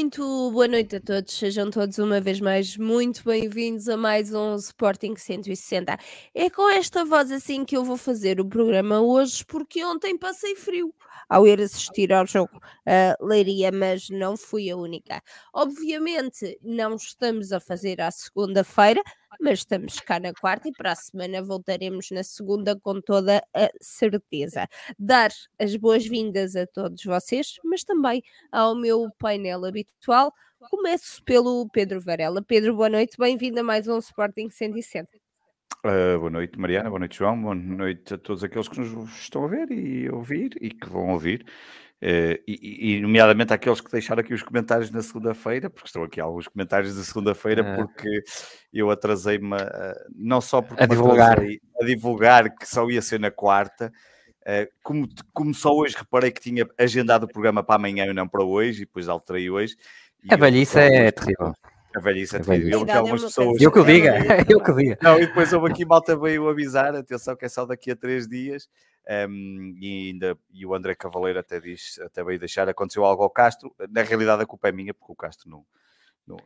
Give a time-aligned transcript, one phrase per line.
[0.00, 4.54] Muito boa noite a todos, sejam todos uma vez mais muito bem-vindos a mais um
[4.54, 5.94] Sporting 160.
[6.34, 10.56] É com esta voz assim que eu vou fazer o programa hoje, porque ontem passei
[10.56, 10.94] frio
[11.28, 12.58] ao ir assistir ao jogo
[13.20, 15.22] Leiria, mas não fui a única.
[15.52, 19.02] Obviamente, não estamos a fazer à segunda-feira,
[19.38, 23.70] mas estamos cá na quarta e para a semana voltaremos na segunda com toda a
[23.80, 24.66] certeza.
[24.98, 30.32] Dar as boas-vindas a todos vocês, mas também ao meu painel habitual.
[30.70, 32.42] Começo pelo Pedro Varela.
[32.42, 35.08] Pedro, boa noite, bem-vindo a mais um Sporting 107.
[35.82, 36.90] Uh, boa noite, Mariana.
[36.90, 37.40] Boa noite, João.
[37.40, 41.08] Boa noite a todos aqueles que nos estão a ver e ouvir e que vão
[41.08, 41.46] ouvir.
[42.02, 46.18] Uh, e, e, nomeadamente aqueles que deixaram aqui os comentários na segunda-feira, porque estão aqui
[46.18, 48.22] alguns comentários da segunda-feira, uh, porque
[48.72, 49.56] eu atrasei-me
[50.14, 51.38] não só porque a divulgar.
[51.38, 53.92] a divulgar que só ia ser na quarta,
[54.82, 58.42] como, como só hoje reparei que tinha agendado o programa para amanhã e não para
[58.42, 59.76] hoje, e depois alterei hoje.
[60.30, 61.52] A velhice é terrível.
[61.94, 62.84] A velhice é terrível.
[62.86, 63.60] É algumas pessoas...
[63.60, 64.14] Eu que o diga,
[64.48, 64.98] eu que o diga.
[65.02, 68.28] Não, e depois houve aqui malta veio avisar, atenção que é só daqui a três
[68.28, 68.68] dias.
[69.28, 73.30] Um, e, ainda, e o André Cavaleiro até, diz, até veio deixar, aconteceu algo ao
[73.30, 73.74] Castro.
[73.90, 75.64] Na realidade, a culpa é minha, porque o Castro não,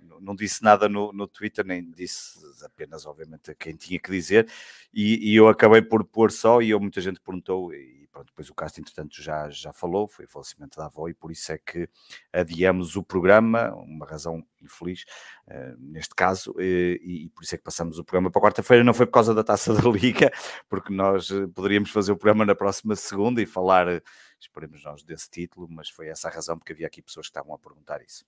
[0.03, 4.11] não, não disse nada no, no Twitter, nem disse apenas, obviamente, a quem tinha que
[4.11, 4.49] dizer.
[4.93, 8.49] E, e eu acabei por pôr só, e eu, muita gente perguntou, e pronto, depois
[8.49, 11.59] o Castro, entretanto, já, já falou, foi o falecimento da avó, e por isso é
[11.59, 11.89] que
[12.33, 15.05] adiamos o programa, uma razão infeliz,
[15.49, 18.94] uh, neste caso, e, e, por isso é que passamos o programa para quarta-feira, não
[18.94, 20.31] foi por causa da taça da Liga,
[20.69, 24.00] porque nós eh, poderíamos fazer o programa na próxima segunda e falar, eh,
[24.39, 27.53] esperemos nós, desse título, mas foi essa a razão, porque havia aqui pessoas que estavam
[27.55, 28.25] a perguntar isso.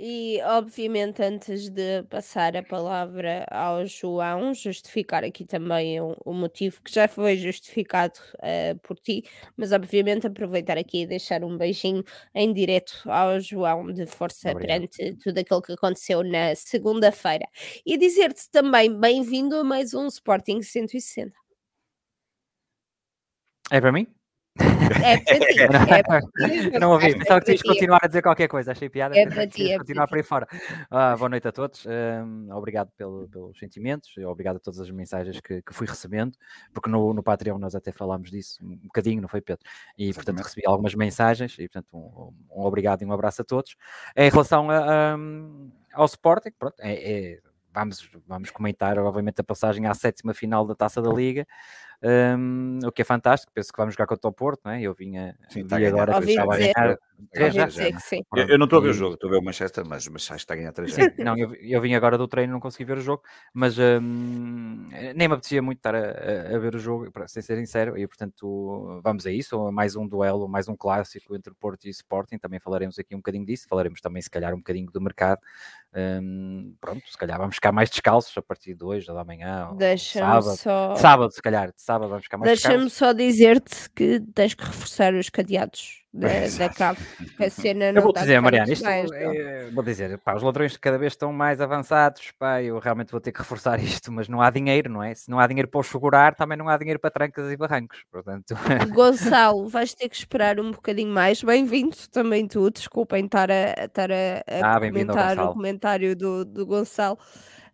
[0.00, 6.80] E, obviamente, antes de passar a palavra ao João, justificar aqui também o, o motivo
[6.84, 9.24] que já foi justificado uh, por ti,
[9.56, 14.88] mas, obviamente, aproveitar aqui e deixar um beijinho em direto ao João de força Obrigado.
[14.88, 17.48] perante tudo aquilo que aconteceu na segunda-feira.
[17.84, 21.32] E dizer-te também bem-vindo a mais um Sporting 160.
[23.72, 24.06] É para mim?
[24.58, 25.58] É para ti.
[25.94, 26.78] É para ti.
[26.78, 29.18] Não ouvi, pensava que tinhas continuar a dizer qualquer coisa, achei piada.
[29.18, 29.72] É para ti.
[29.72, 30.46] É continuar por aí fora.
[30.90, 35.40] Ah, boa noite a todos, um, obrigado pelo, pelos sentimentos, obrigado a todas as mensagens
[35.40, 36.36] que, que fui recebendo,
[36.72, 39.64] porque no, no Patreon nós até falámos disso um bocadinho, não foi, Pedro?
[39.96, 43.76] E portanto recebi algumas mensagens e portanto um, um, obrigado e um abraço a todos.
[44.16, 47.38] Em relação a, um, ao Sporting, pronto, é, é
[47.72, 51.46] vamos, vamos comentar, obviamente, a passagem à sétima final da Taça da Liga,
[52.02, 53.52] um, o que é fantástico.
[53.52, 54.82] Penso que vamos jogar contra o Porto, não é?
[54.82, 56.98] Eu vinha sim, vi agora que estava a ganhar.
[57.34, 60.22] Eu, eu, não estou a ver o jogo, estou a ver o Manchester, mas, mas
[60.22, 62.84] acho que está a ganhar 3 Não, eu, eu vim agora do treino não consegui
[62.84, 67.10] ver o jogo, mas um, nem me apetecia muito estar a, a, ver o jogo,
[67.10, 71.52] para ser sincero, e portanto vamos a isso, mais um duelo, mais um clássico entre
[71.54, 74.88] Porto e Sporting, também falaremos aqui um bocadinho disso, falaremos também se calhar um bocadinho
[74.92, 75.40] do mercado,
[75.94, 79.70] um, pronto, se calhar vamos ficar mais descalços a partir de hoje, ou da manhã,
[79.98, 80.94] sábado, só...
[80.96, 85.30] sábado se calhar, sábado vamos ficar mais Deixa-me só dizer-te que tens que reforçar os
[85.30, 87.00] cadeados da, da cave.
[87.38, 90.98] A cena não eu vou dizer, Mariana, isto é, vou dizer, pá, os ladrões cada
[90.98, 94.50] vez estão mais avançados, pá, eu realmente vou ter que reforçar isto, mas não há
[94.50, 95.14] dinheiro, não é?
[95.14, 98.04] Se não há dinheiro para os segurar, também não há dinheiro para trancas e barrancos,
[98.10, 98.54] portanto...
[98.92, 104.10] Gonçalo, vais ter que esperar um bocadinho mais, bem-vindo também tu, desculpem estar a, estar
[104.10, 107.18] a, a ah, comentar o comentário do, do Gonçalo.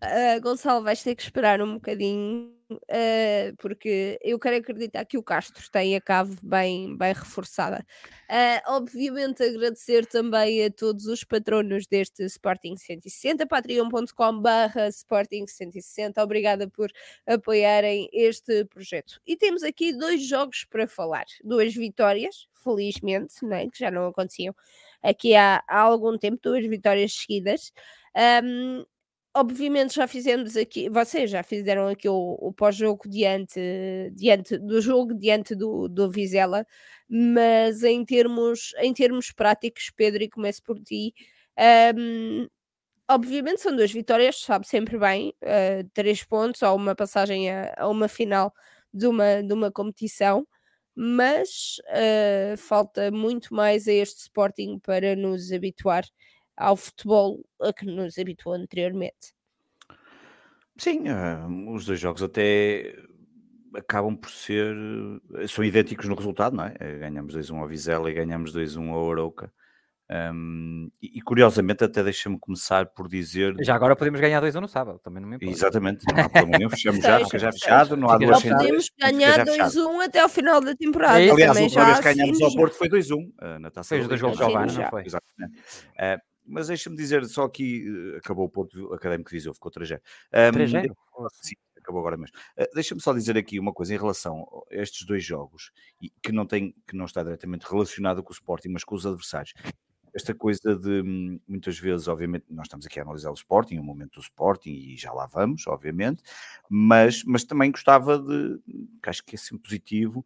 [0.02, 5.22] Uh, Gonçalo, vais ter que esperar um bocadinho uh, porque eu quero acreditar que o
[5.22, 7.84] Castro tem a cave bem, bem reforçada.
[8.28, 16.22] Uh, obviamente, agradecer também a todos os patronos deste Sporting 160, patreon.com/barra Sporting 160.
[16.22, 16.90] Obrigada por
[17.26, 19.20] apoiarem este projeto.
[19.26, 24.54] E temos aqui dois jogos para falar, duas vitórias, felizmente, né, que já não aconteciam
[25.04, 27.72] aqui há, há algum tempo, duas vitórias seguidas.
[28.42, 28.84] Um,
[29.34, 33.60] obviamente já fizemos aqui, vocês já fizeram aqui o, o pós-jogo diante,
[34.14, 36.64] diante do jogo, diante do, do Vizela,
[37.08, 41.12] mas em termos, em termos práticos, Pedro, e começo por ti,
[41.96, 42.46] um,
[43.10, 47.88] obviamente são duas vitórias, sabe sempre bem, uh, três pontos ou uma passagem a, a,
[47.88, 48.54] uma final
[48.92, 50.46] de uma, de uma competição,
[50.94, 56.04] mas uh, falta muito mais a este Sporting para nos habituar
[56.56, 59.34] ao futebol a que nos habituou anteriormente.
[60.76, 62.96] Sim, uh, os dois jogos até
[63.74, 64.74] acabam por ser
[65.48, 66.74] são idênticos no resultado, não é?
[66.78, 69.52] Eh, ganhamos 2-1 ao Vizela e ganhamos 2-1 ao Arouca.
[70.10, 73.54] Um, e, e, curiosamente, até deixa-me começar por dizer.
[73.60, 75.54] Já agora podemos ganhar dois ou no sábado, também não me importa.
[75.54, 76.70] Exatamente, não há problema nenhum.
[76.70, 77.96] Fechamos já, fica já fechado.
[77.96, 81.22] Não há duas podemos ganhar 2-1 até ao final da temporada.
[81.22, 83.88] É Aliás, a última vez que ganhámos ao Porto foi 2-1 uh, na taça.
[83.88, 85.04] Fez dois gols ao Vana, não foi?
[85.06, 85.58] Exatamente.
[85.98, 90.00] Uh, mas deixa-me dizer, só aqui uh, acabou o Porto Académico de Viseu, ficou 3-0.
[90.32, 92.36] Um, sim, acabou agora mesmo.
[92.58, 95.70] Uh, Deixa-me só dizer aqui uma coisa em relação a estes dois jogos,
[96.00, 99.06] e que não, tem, que não está diretamente relacionado com o Sporting, mas com os
[99.06, 99.52] adversários
[100.14, 103.82] esta coisa de hum, muitas vezes, obviamente, nós estamos aqui a analisar o Sporting, o
[103.82, 106.22] momento do Sporting, e já lá vamos, obviamente,
[106.70, 108.60] mas, mas também gostava de,
[109.02, 110.24] que acho que é sempre positivo,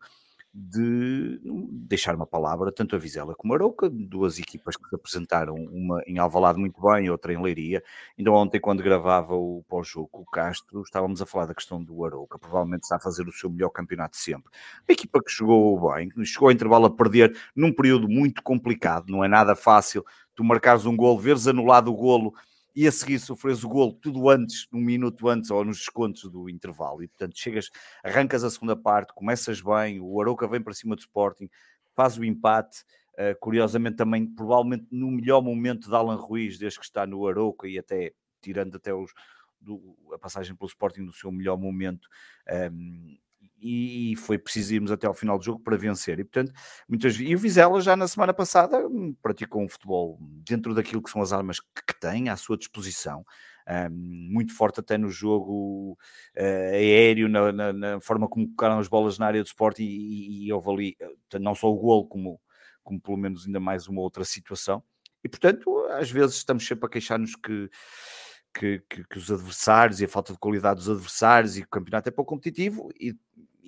[0.52, 1.40] de
[1.70, 6.02] deixar uma palavra, tanto a Vizela como a Arouca, duas equipas que se apresentaram, uma
[6.06, 7.82] em Alvalade muito bem, outra em Leiria.
[8.18, 12.38] Ainda ontem, quando gravava o pós-jogo o Castro, estávamos a falar da questão do Arouca,
[12.38, 14.50] provavelmente está a fazer o seu melhor campeonato de sempre.
[14.88, 19.22] A equipa que chegou bem, chegou a intervalo a perder num período muito complicado, não
[19.22, 20.04] é nada fácil
[20.34, 22.32] tu marcares um golo, veres anulado o golo
[22.74, 26.48] e a seguir sofres o golo tudo antes, um minuto antes ou nos descontos do
[26.48, 27.02] intervalo.
[27.02, 27.70] E portanto chegas,
[28.02, 31.48] arrancas a segunda parte, começas bem, o Arouca vem para cima do Sporting,
[31.94, 32.84] faz o empate.
[33.14, 37.66] Uh, curiosamente também, provavelmente no melhor momento de Alan Ruiz, desde que está no Arouca
[37.66, 39.12] e até tirando até os,
[39.60, 42.08] do, a passagem pelo Sporting no seu melhor momento.
[42.48, 43.18] Um, ehm,
[43.60, 46.18] e foi preciso irmos até ao final do jogo para vencer.
[46.18, 46.52] E portanto,
[46.88, 51.10] muitas E o Vizela já na semana passada hum, praticou um futebol dentro daquilo que
[51.10, 53.24] são as armas que tem à sua disposição.
[53.68, 53.90] Um,
[54.32, 55.92] muito forte até no jogo
[56.38, 59.86] uh, aéreo, na, na, na, forma como colocaram as bolas na área do esporte e,
[59.86, 62.40] e, e houve ali eh, não só o gol, como,
[62.82, 64.82] como pelo menos ainda mais uma outra situação.
[65.22, 67.68] E portanto, às vezes estamos sempre a queixar-nos que
[68.54, 71.70] que, que, que, os adversários e a falta de qualidade dos adversários e que o
[71.70, 73.14] campeonato é pouco competitivo e,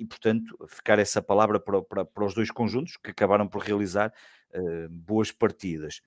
[0.00, 4.10] e portanto, ficar essa palavra para, para, para, os dois conjuntos que acabaram por realizar
[4.54, 6.00] uh, boas partidas.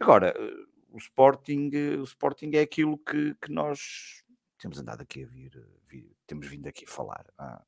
[0.00, 4.24] Agora, uh, o, Sporting, uh, o Sporting é aquilo que, que nós
[4.58, 5.52] temos andado aqui a vir,
[5.88, 7.24] vir temos vindo aqui a falar.
[7.38, 7.62] Há,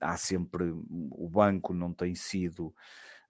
[0.00, 2.74] há sempre, o banco não tem sido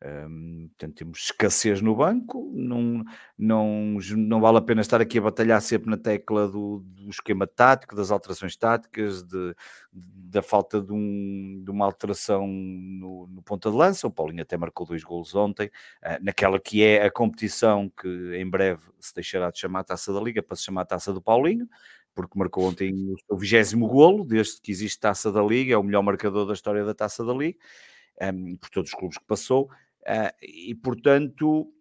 [0.03, 3.05] um, portanto, temos escassez no banco, não,
[3.37, 7.47] não, não vale a pena estar aqui a batalhar sempre na tecla do, do esquema
[7.47, 9.55] tático, das alterações táticas, de,
[9.93, 14.07] da falta de, um, de, uma alteração no, no ponta de lança.
[14.07, 18.49] O Paulinho até marcou dois golos ontem, uh, naquela que é a competição que em
[18.49, 21.21] breve se deixará de chamar a taça da Liga para se chamar a taça do
[21.21, 21.69] Paulinho
[22.15, 25.83] porque marcou ontem o seu vigésimo golo, desde que existe Taça da Liga, é o
[25.83, 27.59] melhor marcador da história da Taça da Liga,
[28.21, 29.71] um, por todos os clubes que passou.
[30.03, 31.73] Uh, e, portanto,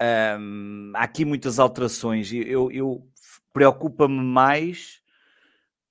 [0.00, 2.32] um, há aqui muitas alterações.
[2.32, 3.06] Eu, eu
[3.52, 5.02] preocupa-me mais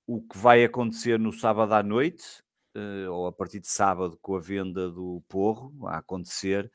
[0.06, 2.42] o que vai acontecer no sábado à noite,
[2.76, 6.70] uh, ou a partir de sábado, com a venda do Porro a acontecer,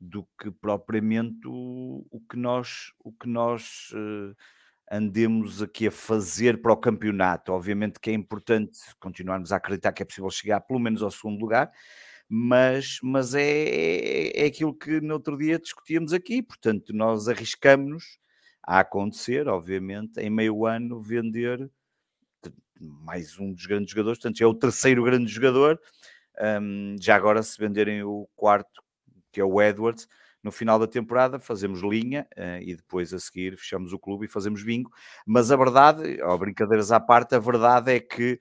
[0.00, 4.34] do que propriamente o, o que nós, o que nós uh,
[4.90, 7.52] andemos aqui a fazer para o campeonato.
[7.52, 11.38] Obviamente que é importante continuarmos a acreditar que é possível chegar pelo menos ao segundo
[11.38, 11.70] lugar
[12.32, 18.20] mas, mas é, é, aquilo que no outro dia discutíamos aqui, portanto, nós arriscamos
[18.62, 21.68] a acontecer, obviamente, em meio ano vender
[22.80, 25.80] mais um dos grandes jogadores, portanto, é o terceiro grande jogador.
[26.40, 28.80] Um, já agora, se venderem o quarto,
[29.32, 30.06] que é o Edwards,
[30.40, 34.28] no final da temporada fazemos linha uh, e depois a seguir fechamos o clube e
[34.28, 34.92] fazemos bingo.
[35.26, 38.40] Mas a verdade, ó, brincadeiras à parte, a verdade é que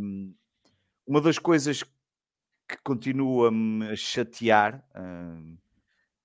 [0.00, 0.34] um,
[1.06, 1.84] uma das coisas
[2.72, 5.58] que continua-me a chatear hum,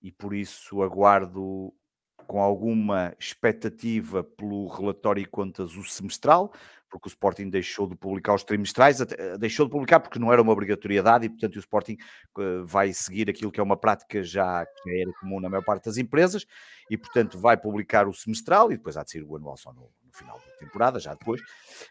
[0.01, 1.73] e por isso aguardo
[2.25, 6.53] com alguma expectativa pelo relatório e contas o semestral,
[6.89, 10.41] porque o Sporting deixou de publicar os trimestrais, eh, deixou de publicar porque não era
[10.41, 11.97] uma obrigatoriedade e, portanto, o Sporting
[12.37, 15.85] uh, vai seguir aquilo que é uma prática já que era comum na maior parte
[15.85, 16.45] das empresas
[16.89, 19.89] e, portanto, vai publicar o semestral e depois há de ser o anual só no,
[20.07, 21.41] no final da temporada, já depois,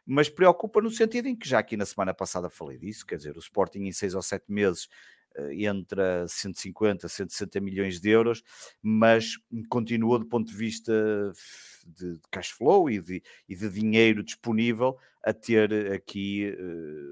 [0.04, 3.36] mas preocupa no sentido em que já aqui na semana passada falei disso, quer dizer,
[3.36, 4.88] o Sporting em seis ou sete meses
[5.38, 8.42] uh, entra 150, 160 milhões de euros,
[8.82, 9.34] mas
[9.68, 10.92] continua do ponto de vista
[11.86, 16.54] de, cash flow e de, e de dinheiro disponível a ter aqui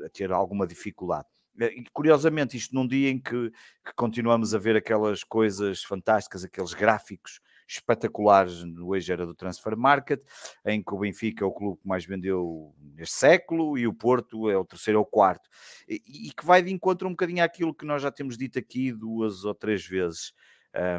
[0.04, 1.26] a ter alguma dificuldade.
[1.58, 6.74] E, curiosamente, isto num dia em que, que, continuamos a ver aquelas coisas fantásticas, aqueles
[6.74, 10.22] gráficos espetaculares no ex era do Transfer Market,
[10.64, 14.50] em que o Benfica é o clube que mais vendeu neste século e o Porto
[14.50, 15.48] é o terceiro ou quarto,
[15.88, 18.92] e, e que vai de encontro um bocadinho àquilo que nós já temos dito aqui
[18.92, 20.32] duas ou três vezes.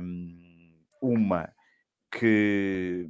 [0.01, 1.49] Um, uma
[2.11, 3.09] que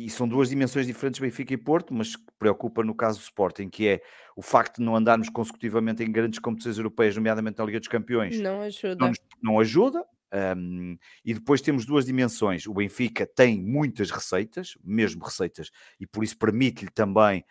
[0.00, 3.68] e são duas dimensões diferentes, Benfica e Porto, mas que preocupa no caso do Sporting,
[3.68, 4.00] que é
[4.34, 8.40] o facto de não andarmos consecutivamente em grandes competições europeias, nomeadamente na Liga dos Campeões.
[8.40, 8.96] Não ajuda.
[8.96, 10.02] Não, não ajuda,
[10.32, 12.66] Um, e depois temos duas dimensões.
[12.66, 17.44] O Benfica tem muitas receitas, mesmo receitas, e por isso permite-lhe também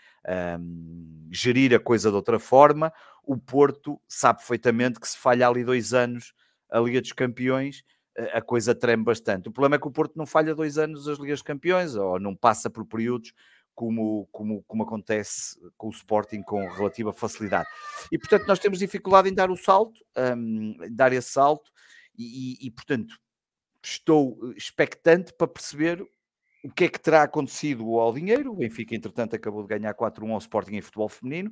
[0.60, 2.92] um, gerir a coisa de outra forma.
[3.24, 6.34] O Porto sabe perfeitamente que se falha ali dois anos
[6.70, 7.84] a Liga dos Campeões,
[8.34, 9.50] a coisa treme bastante.
[9.50, 12.20] O problema é que o Porto não falha dois anos as Ligas dos Campeões, ou
[12.20, 13.34] não passa por períodos
[13.74, 17.68] como, como, como acontece com o Sporting com relativa facilidade.
[18.12, 20.02] E portanto, nós temos dificuldade em dar o salto,
[20.36, 21.72] um, dar esse salto
[22.20, 23.16] e, e, portanto,
[23.84, 26.06] estou eh, expectante para perceber
[26.64, 28.52] o que é que terá acontecido ao dinheiro.
[28.52, 31.52] O Benfica, entretanto, acabou de ganhar 4-1 ao Sporting em futebol feminino.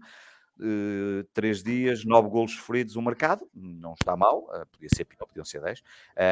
[0.59, 5.27] Uh, três dias, nove golos sofridos, um marcado, não está mal, uh, podia ser pior,
[5.27, 5.83] podiam ser dez,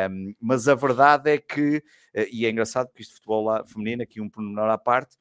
[0.10, 3.64] um, mas a verdade é que, uh, e é engraçado que isto de futebol lá,
[3.68, 5.16] feminino, aqui um pormenor à parte,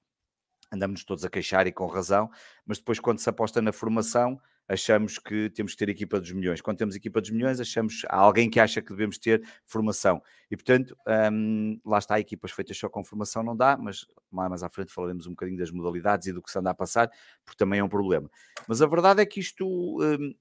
[0.73, 2.31] andamos todos a queixar e com razão,
[2.65, 6.61] mas depois quando se aposta na formação, achamos que temos que ter equipa dos milhões.
[6.61, 10.23] Quando temos equipa dos milhões, achamos há alguém que acha que devemos ter formação.
[10.51, 10.97] E portanto,
[11.33, 15.27] um, lá está, equipas feitas só com formação não dá, mas mais à frente falaremos
[15.27, 17.11] um bocadinho das modalidades e do que se anda a passar,
[17.45, 18.31] porque também é um problema.
[18.67, 20.35] Mas a verdade é que isto, um,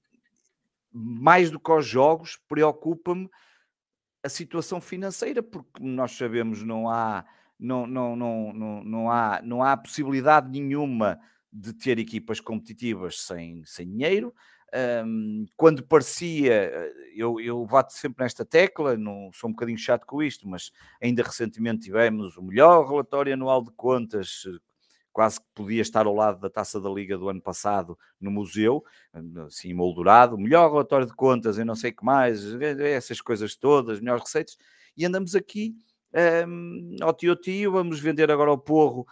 [0.92, 3.28] mais do que aos jogos, preocupa-me
[4.22, 7.24] a situação financeira, porque nós sabemos não há
[7.58, 11.20] não, não, não, não, não, há, não há possibilidade nenhuma
[11.54, 14.34] de ter equipas competitivas sem, sem dinheiro.
[15.06, 20.04] Um, quando parecia, eh, eu, eu bato sempre nesta tecla, não sou um bocadinho chato
[20.04, 24.42] com isto, mas ainda recentemente tivemos o melhor relatório anual de contas,
[25.12, 28.82] quase que podia estar ao lado da taça da Liga do ano passado no museu,
[29.46, 32.42] assim, moldurado, melhor relatório de contas, eu não sei que mais,
[32.80, 34.58] essas coisas todas, melhores receitas,
[34.96, 35.76] e andamos aqui
[36.48, 39.06] um, ao tio tio, vamos vender agora o porro,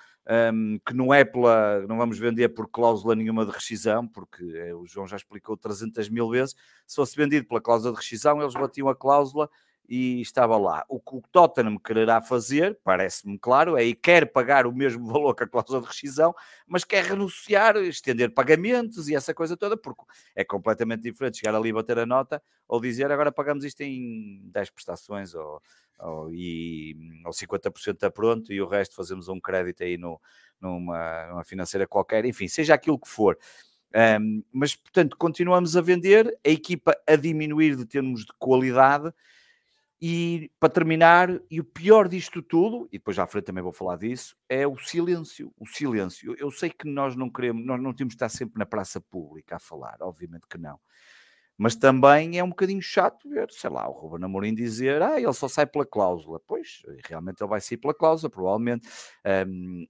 [0.52, 4.74] um, que não é pela, não vamos vender por cláusula nenhuma de rescisão, porque é,
[4.74, 6.54] o João já explicou 300 mil vezes,
[6.86, 9.50] se fosse vendido pela cláusula de rescisão, eles batiam a cláusula
[9.94, 10.82] e estava lá.
[10.88, 15.34] O que o Tottenham quererá fazer, parece-me claro, é e quer pagar o mesmo valor
[15.34, 16.34] que a cláusula de rescisão,
[16.66, 20.02] mas quer renunciar, estender pagamentos e essa coisa toda, porque
[20.34, 24.40] é completamente diferente chegar ali e bater a nota ou dizer agora pagamos isto em
[24.50, 25.60] 10 prestações ou
[25.98, 30.20] ou, e, ou 50% está pronto e o resto fazemos um crédito aí no,
[30.60, 33.38] numa, numa financeira qualquer, enfim, seja aquilo que for.
[33.94, 39.12] Um, mas, portanto, continuamos a vender, a equipa a diminuir de termos de qualidade.
[40.04, 43.96] E para terminar, e o pior disto tudo, e depois à frente também vou falar
[43.96, 45.54] disso, é o silêncio.
[45.56, 46.34] O silêncio.
[46.40, 49.54] Eu sei que nós não queremos, nós não temos de estar sempre na praça pública
[49.54, 50.80] a falar, obviamente que não.
[51.56, 55.32] Mas também é um bocadinho chato ver, sei lá, o Ruben Amorim dizer, ah, ele
[55.32, 56.40] só sai pela cláusula.
[56.48, 58.88] Pois, realmente ele vai sair pela cláusula, provavelmente.
[59.46, 59.86] Um,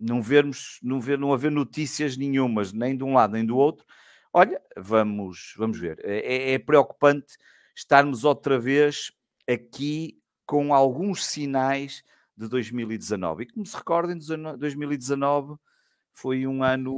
[0.00, 3.86] não vermos, não, ver, não haver notícias nenhumas, nem de um lado nem do outro.
[4.32, 6.00] Olha, vamos, vamos ver.
[6.02, 7.36] É, é, é preocupante
[7.76, 9.12] estarmos outra vez
[9.48, 12.04] aqui com alguns sinais
[12.36, 13.44] de 2019.
[13.44, 15.56] E como se recordem, 2019
[16.12, 16.92] foi um ano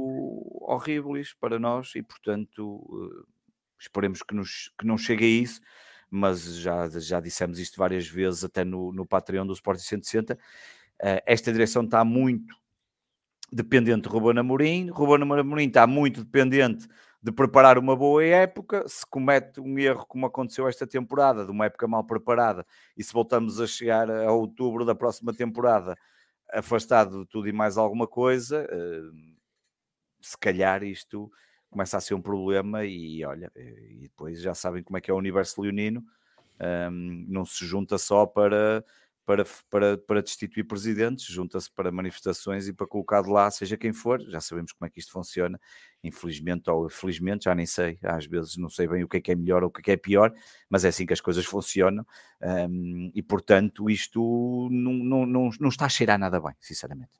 [0.61, 3.37] horrível para nós e, portanto, eh,
[3.79, 5.61] Esperemos que, nos, que não chegue a isso,
[6.09, 10.33] mas já, já dissemos isto várias vezes, até no, no Patreon do Sport 160.
[10.33, 10.37] Uh,
[11.25, 12.55] esta direção está muito
[13.51, 14.89] dependente de Ruben Amorim.
[14.89, 16.87] Ruben Amorim está muito dependente
[17.27, 18.87] de preparar uma boa época.
[18.87, 22.65] Se comete um erro como aconteceu esta temporada, de uma época mal preparada,
[22.95, 25.97] e se voltamos a chegar a outubro da próxima temporada
[26.53, 29.35] afastado de tudo e mais alguma coisa, uh,
[30.21, 31.29] se calhar isto
[31.69, 35.11] começa a ser um problema e olha, eh, e depois já sabem como é que
[35.11, 36.01] é o universo leonino,
[36.89, 38.85] um, não se junta só para,
[39.27, 43.91] para, para, para destituir presidentes, junta-se para manifestações e para colocar de lá, seja quem
[43.91, 45.59] for, já sabemos como é que isto funciona,
[46.01, 49.33] infelizmente ou felizmente, já nem sei, às vezes não sei bem o que é que
[49.33, 50.33] é melhor ou o que é que é pior,
[50.69, 52.05] mas é assim que as coisas funcionam
[52.41, 57.11] um, e portanto isto não, não, não, não está a cheirar nada bem, sinceramente.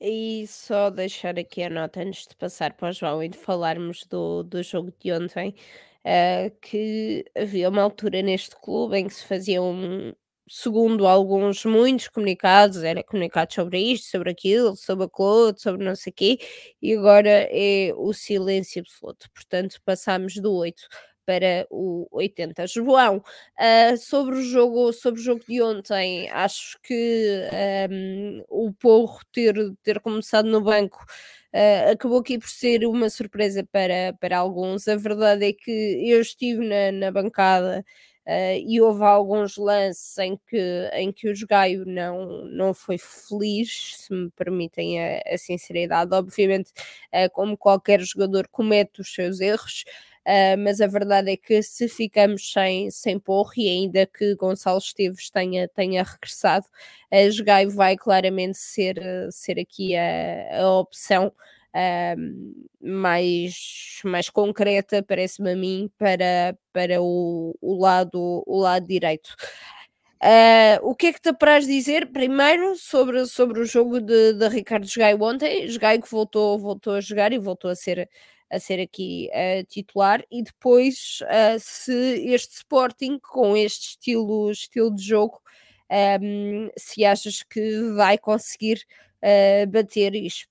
[0.00, 4.06] E só deixar aqui a nota antes de passar para o João e de falarmos
[4.06, 5.56] do, do jogo de ontem,
[6.04, 10.14] uh, que havia uma altura neste clube em que se faziam,
[10.50, 15.94] segundo alguns, muitos comunicados, era comunicados sobre isto, sobre aquilo, sobre a outro, sobre não
[15.94, 16.38] sei o quê,
[16.82, 19.30] e agora é o silêncio absoluto.
[19.32, 20.88] Portanto, passámos do 8
[21.24, 22.66] para o 80.
[22.66, 27.48] João, uh, sobre, o jogo, sobre o jogo de ontem, acho que
[27.88, 29.54] um, o Porro ter,
[29.84, 31.04] ter começado no banco
[31.54, 34.88] uh, acabou aqui por ser uma surpresa para, para alguns.
[34.88, 35.70] A verdade é que
[36.10, 37.84] eu estive na, na bancada.
[38.30, 43.96] Uh, e houve alguns lances em que, em que o Jogaio não, não foi feliz,
[43.96, 46.14] se me permitem a, a sinceridade.
[46.14, 46.70] Obviamente,
[47.12, 49.84] uh, como qualquer jogador comete os seus erros,
[50.20, 54.78] Uh, mas a verdade é que se ficamos sem, sem Porro e ainda que Gonçalo
[54.78, 56.66] Esteves tenha, tenha regressado,
[57.10, 59.00] a Jogai vai claramente ser,
[59.32, 61.32] ser aqui a, a opção
[62.80, 69.34] mais, mais concreta, parece-me a mim, para, para o, o, lado, o lado direito.
[70.22, 74.48] Uh, o que é que te apraz dizer primeiro sobre, sobre o jogo de, de
[74.48, 75.66] Ricardo Jogai ontem?
[75.66, 78.06] Jogai que voltou, voltou a jogar e voltou a ser,
[78.50, 81.94] a ser aqui uh, titular, e depois uh, se
[82.34, 85.40] este Sporting com este estilo, estilo de jogo,
[86.20, 88.84] um, se achas que vai conseguir
[89.68, 90.48] bater isto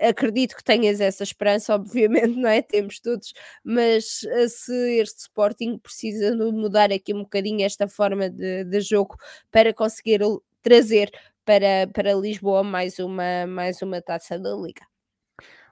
[0.00, 2.62] acredito que tenhas essa esperança, obviamente, não é?
[2.62, 3.32] Temos todos,
[3.64, 8.80] mas eh, se este Sporting precisa de mudar aqui um bocadinho esta forma de, de
[8.80, 9.16] jogo
[9.50, 10.20] para conseguir
[10.62, 11.10] trazer
[11.44, 14.82] para, para Lisboa mais uma, mais uma taça da Liga.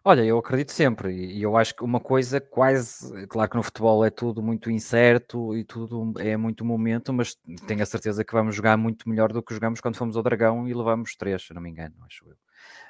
[0.09, 4.04] Olha, eu acredito sempre, e eu acho que uma coisa quase, claro que no futebol
[4.04, 8.54] é tudo muito incerto e tudo é muito momento, mas tenho a certeza que vamos
[8.54, 11.61] jogar muito melhor do que jogamos quando fomos ao Dragão e levamos três, se não
[11.61, 12.37] me engano, acho eu.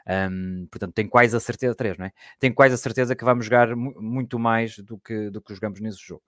[0.08, 2.12] Um, portanto, tenho quase a certeza, três, não é?
[2.38, 5.98] Tenho quase a certeza que vamos jogar muito mais do que, do que jogamos nesse
[6.00, 6.22] jogo.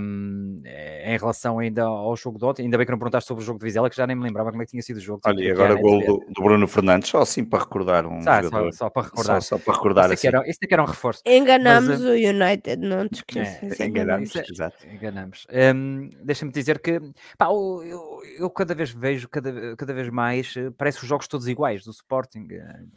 [0.00, 3.46] Um, em relação ainda ao jogo de ontem, ainda bem que não perguntaste sobre o
[3.46, 5.20] jogo de Vizela, que já nem me lembrava como é que tinha sido o jogo.
[5.24, 8.42] Olha, e agora o gol do, do, Bruno Fernandes, só assim para recordar um só,
[8.42, 9.42] só, só, para recordar.
[9.42, 10.28] Só, só para recordar isso assim.
[10.28, 11.22] Era, isso aqui era um reforço.
[11.26, 13.80] Enganamos Mas, o United, não te esqueças.
[13.80, 14.86] É, enganamos, é, exato.
[14.86, 15.46] Enganamos.
[15.52, 17.00] Um, Deixa-me dizer que
[17.36, 21.26] pá, eu, eu, eu, cada vez vejo, cada, cada vez mais, eh, parece os jogos
[21.26, 22.46] todos iguais do Sporting.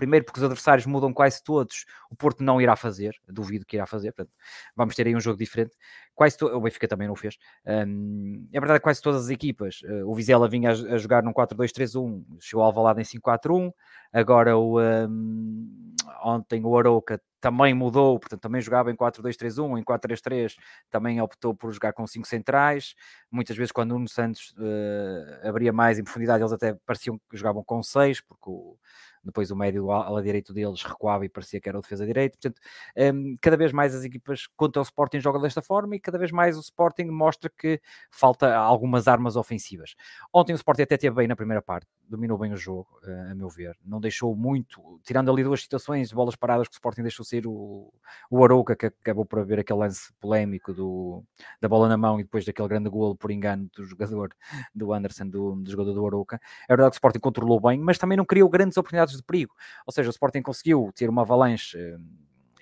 [0.03, 3.85] Primeiro porque os adversários mudam quase todos, o Porto não irá fazer, duvido que irá
[3.85, 4.35] fazer, portanto,
[4.75, 5.77] vamos ter aí um jogo diferente.
[6.13, 6.47] Quase to...
[6.47, 7.37] O Benfica também não fez.
[7.65, 9.81] Um, é verdade, quase todas as equipas.
[9.81, 13.71] Uh, o Vizela vinha a, a jogar num 4-2-3-1, chegou ao Alvalade em 5-4-1.
[14.11, 20.57] Agora, o, um, ontem, o Arouca também mudou, portanto, também jogava em 4-2-3-1, em 4-3-3,
[20.91, 22.93] também optou por jogar com 5 centrais.
[23.31, 27.37] Muitas vezes, quando o Nuno Santos uh, abria mais em profundidade, eles até pareciam que
[27.37, 28.77] jogavam com 6, porque o
[29.23, 32.37] depois o médio ala direito deles recuava e parecia que era o defesa direito.
[32.37, 32.61] Portanto,
[32.97, 36.31] um, cada vez mais as equipas contra o Sporting jogam desta forma e cada vez
[36.31, 37.81] mais o Sporting mostra que
[38.11, 39.95] falta algumas armas ofensivas.
[40.33, 43.35] Ontem o Sporting até teve bem na primeira parte, dominou bem o jogo, uh, a
[43.35, 43.77] meu ver.
[43.85, 47.47] Não deixou muito, tirando ali duas situações de bolas paradas que o Sporting deixou ser
[47.47, 47.93] o,
[48.29, 51.23] o Arouca, que acabou por haver aquele lance polémico do,
[51.61, 54.35] da bola na mão e depois daquele grande golo por engano do jogador
[54.73, 56.39] do Anderson, do, do jogador do Arouca.
[56.67, 59.53] É verdade que o Sporting controlou bem, mas também não criou grandes oportunidades de perigo.
[59.85, 61.77] Ou seja, o Sporting conseguiu ter uma avalanche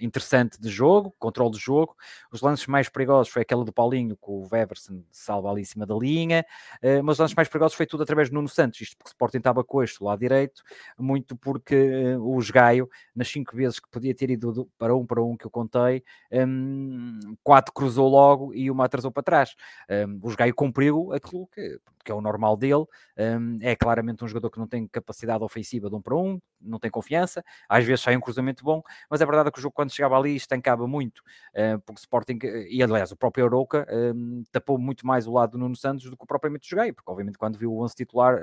[0.02, 1.96] interessante de jogo, controle de jogo.
[2.32, 5.86] Os lances mais perigosos foi aquele do Paulinho, com o Weverson salva ali em cima
[5.86, 6.46] da linha,
[6.84, 9.14] uh, mas os lances mais perigosos foi tudo através de Nuno Santos, isto porque o
[9.14, 10.64] Sporting estava este lado direito,
[10.98, 15.06] muito porque uh, o Gaio, nas cinco vezes que podia ter ido do, para um
[15.06, 19.56] para um que eu contei, um, quatro cruzou logo e uma atrasou para trás.
[19.90, 22.86] Um, o Gaio cumpriu aquilo que, que é o normal dele,
[23.18, 26.80] um, é claramente um jogador que não tem capacidade ofensiva de um para um, não
[26.80, 29.74] tem confiança, às vezes sai um cruzamento bom, mas a verdade é que o jogo
[29.74, 34.78] quando chegava ali estancava muito, uh, porque Sporting, e aliás o próprio Arouca um, tapou
[34.78, 37.58] muito mais o lado do Nuno Santos do que o propriamente joguei, porque obviamente quando
[37.58, 38.40] viu o 11 titular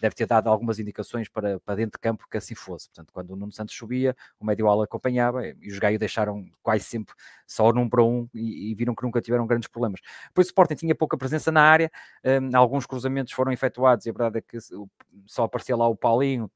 [0.00, 3.30] deve ter dado algumas indicações para, para dentro de campo que assim fosse, portanto quando
[3.30, 7.14] o Nuno Santos subia, o médio ala acompanhava e os Gaio deixaram quase sempre
[7.46, 10.00] só num para um e, e, viram que nunca tiveram grandes problemas.
[10.28, 11.90] Depois o Sporting tinha pouca presença na área,
[12.54, 14.58] alguns cruzamentos foram efetuados e a verdade é que
[15.26, 16.50] só aparecia lá o Paulinho,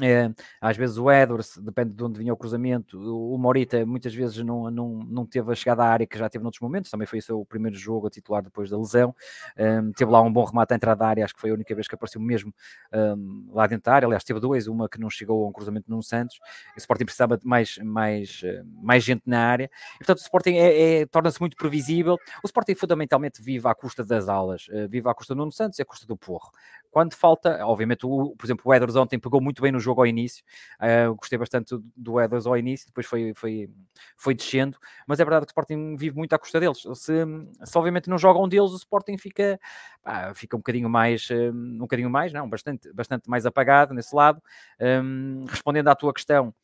[0.00, 0.30] é,
[0.60, 4.70] às vezes o Edwards, depende de onde vinha o cruzamento, o Morita muitas vezes não,
[4.70, 7.22] não, não teve a chegada à área que já teve noutros momentos, também foi o
[7.22, 9.14] seu primeiro jogo a titular depois da lesão,
[9.58, 11.74] um, teve lá um bom remate à entrada da área, acho que foi a única
[11.74, 12.54] vez que apareceu mesmo
[12.92, 15.90] um, lá dentro da área, aliás teve dois, uma que não chegou a um cruzamento
[15.90, 16.38] no Santos,
[16.76, 18.42] o Sporting precisava de mais, mais,
[18.80, 22.76] mais gente na área, e, portanto o Sporting é, é, torna-se muito previsível, o Sporting
[22.76, 25.84] fundamentalmente vive à custa das alas, uh, vive à custa do Nuno Santos e à
[25.84, 26.50] custa do Porro,
[26.90, 30.06] quando falta, obviamente, o, por exemplo, o Edwards ontem pegou muito bem no jogo ao
[30.06, 30.44] início,
[30.80, 33.70] uh, gostei bastante do Edwards ao início, depois foi, foi,
[34.16, 36.78] foi descendo, mas é verdade que o Sporting vive muito à custa deles.
[36.94, 37.24] Se,
[37.64, 39.60] se obviamente não jogam deles, o Sporting fica,
[40.02, 44.42] pá, fica um bocadinho mais, um bocadinho mais, não, bastante, bastante mais apagado nesse lado.
[44.80, 46.54] Um, respondendo à tua questão,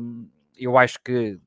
[0.00, 1.38] um, eu acho que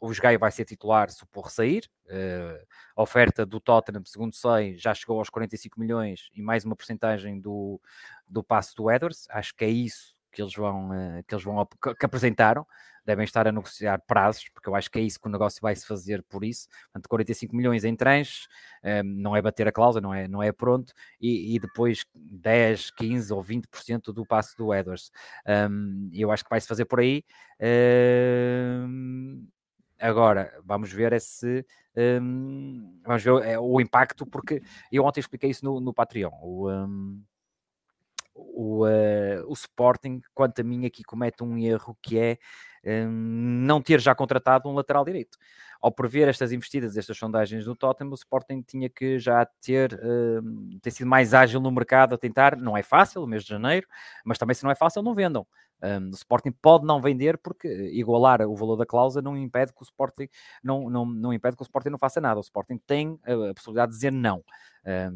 [0.00, 1.88] o Gaio vai ser titular se o Porro sair.
[2.06, 6.74] Uh, a oferta do Tottenham, segundo sei, já chegou aos 45 milhões e mais uma
[6.74, 7.80] porcentagem do,
[8.26, 9.26] do passo do Edwards.
[9.30, 12.66] Acho que é isso que eles vão, uh, que, eles vão que apresentaram.
[13.04, 15.74] Devem estar a negociar prazos, porque eu acho que é isso que o negócio vai
[15.74, 16.68] se fazer por isso.
[16.84, 18.46] Portanto, 45 milhões em tranches,
[18.84, 22.04] um, eh, não é bater a cláusula, não é, não é pronto, e, e depois
[22.14, 25.10] 10, 15 ou 20% do passo do Edwards.
[25.70, 27.24] Um, eu acho que vai se fazer por aí.
[28.86, 29.48] Um,
[30.00, 31.64] agora, vamos ver esse.
[31.96, 36.30] Um, vamos ver é, o impacto, porque eu ontem expliquei isso no, no Patreon.
[36.40, 37.22] O, um,
[38.34, 42.38] o, uh, o Sporting, quanto a mim, aqui comete um erro que é
[42.84, 43.10] um,
[43.66, 45.36] não ter já contratado um lateral direito.
[45.80, 50.78] Ao prever estas investidas, estas sondagens do Tottenham, o Sporting tinha que já ter, um,
[50.80, 52.56] ter sido mais ágil no mercado a tentar.
[52.56, 53.86] Não é fácil, mês de janeiro,
[54.24, 55.46] mas também se não é fácil, não vendam.
[55.82, 59.82] Um, o Sporting pode não vender porque igualar o valor da cláusula não impede que
[59.82, 60.28] o Sporting
[60.62, 62.38] não, não, não impede que o Sporting não faça nada.
[62.38, 64.44] O Sporting tem a, possibilidade de dizer não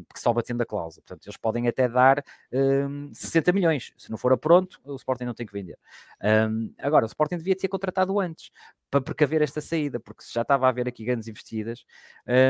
[0.07, 1.03] porque só batendo a cláusula.
[1.05, 3.93] Portanto, eles podem até dar um, 60 milhões.
[3.97, 5.77] Se não for a pronto, o Sporting não tem que vender.
[6.23, 8.51] Um, agora, o Sporting devia ter contratado antes
[8.89, 11.83] para precaver esta saída, porque se já estava a haver aqui grandes investidas,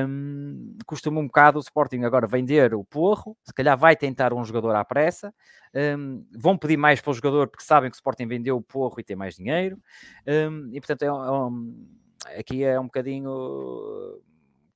[0.08, 4.44] um, costuma um bocado o Sporting agora vender o Porro, se calhar vai tentar um
[4.44, 5.34] jogador à pressa,
[5.98, 9.00] um, vão pedir mais para o jogador porque sabem que o Sporting vendeu o Porro
[9.00, 9.80] e tem mais dinheiro,
[10.72, 14.22] e portanto é, é aqui é um bocadinho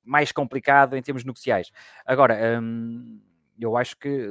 [0.04, 1.70] mais complicado em termos negociais.
[2.04, 3.20] Agora, hum,
[3.58, 4.28] eu acho que,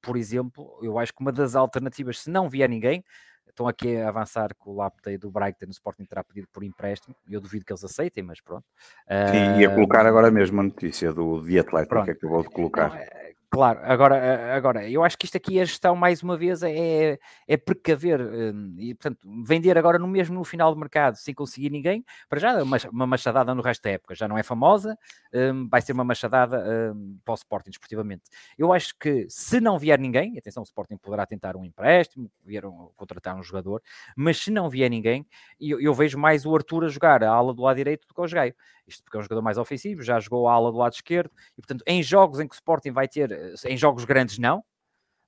[0.00, 3.04] por exemplo, eu acho que uma das alternativas, se não vier ninguém,
[3.48, 7.14] estão aqui a avançar com o Laptey do Brighton, o Sporting terá pedido por empréstimo,
[7.28, 8.64] eu duvido que eles aceitem, mas pronto.
[9.30, 12.88] Sim, ia colocar agora mesmo a notícia do The Athletic que acabou de colocar.
[12.88, 16.62] Não, é, Claro, agora, agora, eu acho que isto aqui, a gestão, mais uma vez,
[16.62, 21.34] é, é precaver hum, e, portanto, vender agora no mesmo no final do mercado sem
[21.34, 24.44] conseguir ninguém, para já é uma, uma machadada no resto da época, já não é
[24.44, 24.96] famosa,
[25.34, 26.62] um, vai ser uma machadada
[26.94, 28.22] um, para o Sporting, desportivamente.
[28.56, 32.92] Eu acho que se não vier ninguém, atenção, o Sporting poderá tentar um empréstimo, vieram
[32.94, 33.82] contratar um jogador,
[34.16, 35.26] mas se não vier ninguém,
[35.60, 38.20] eu, eu vejo mais o Arthur a jogar a ala do lado direito do que
[38.20, 38.54] o Gaio.
[38.86, 41.60] Isto porque é um jogador mais ofensivo, já jogou a ala do lado esquerdo, e
[41.60, 43.30] portanto, em jogos em que o Sporting vai ter,
[43.66, 44.64] em jogos grandes não,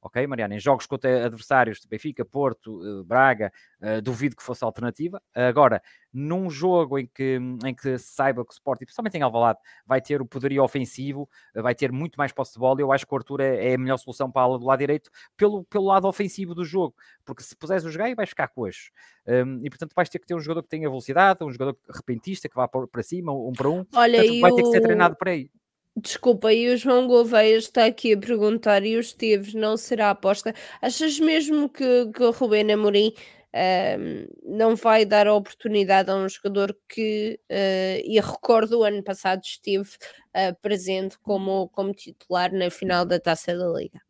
[0.03, 0.57] ok, Mariana?
[0.57, 5.23] Em jogos contra adversários de Benfica, Porto, eh, Braga, uh, duvido que fosse alternativa.
[5.33, 5.81] Agora,
[6.13, 10.01] num jogo em que, em que se saiba que o Sporting, principalmente em Alvalade, vai
[10.01, 13.17] ter o poderio ofensivo, vai ter muito mais posse de bola, eu acho que o
[13.17, 16.09] Arthur é, é a melhor solução para a ala do lado direito, pelo, pelo lado
[16.09, 16.95] ofensivo do jogo,
[17.25, 18.91] porque se puseres o jogar, vais ficar coxo.
[19.25, 22.49] Um, e portanto vais ter que ter um jogador que tenha velocidade, um jogador repentista
[22.49, 23.87] que vá para cima, um para um.
[23.95, 25.49] Olha, portanto, vai ter que ser treinado para aí.
[25.95, 30.55] Desculpa, e o João Gouveia está aqui a perguntar: e o Esteves não será aposta?
[30.81, 33.13] Achas mesmo que, que o Rubén Amorim
[33.55, 39.03] um, não vai dar a oportunidade a um jogador que, uh, e recordo, o ano
[39.03, 44.01] passado esteve uh, presente como, como titular na final da Taça da Liga?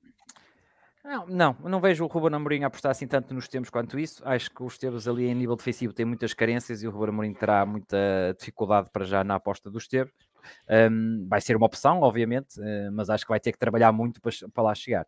[1.05, 4.23] Não, não, não vejo o Ruben Amorim apostar assim tanto nos tempos quanto isso.
[4.25, 7.35] Acho que os Esteves ali em nível defensivo têm muitas carências e o Ruben Amorim
[7.35, 7.97] terá muita
[8.39, 10.13] dificuldade para já na aposta dos Esteves.
[10.91, 14.21] Um, vai ser uma opção, obviamente, uh, mas acho que vai ter que trabalhar muito
[14.21, 15.07] para, para lá chegar.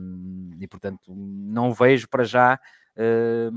[0.00, 2.58] Um, e portanto, não vejo para já.
[2.96, 3.52] Uh,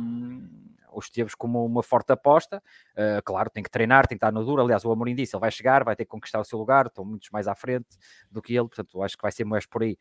[0.94, 2.62] os Esteves como uma forte aposta.
[2.92, 4.62] Uh, claro, tem que treinar, tem que estar no duro.
[4.62, 7.06] Aliás, o Amorim disse, ele vai chegar, vai ter que conquistar o seu lugar, estão
[7.06, 7.98] muitos mais à frente
[8.32, 9.98] do que ele, portanto, acho que vai ser mais por aí.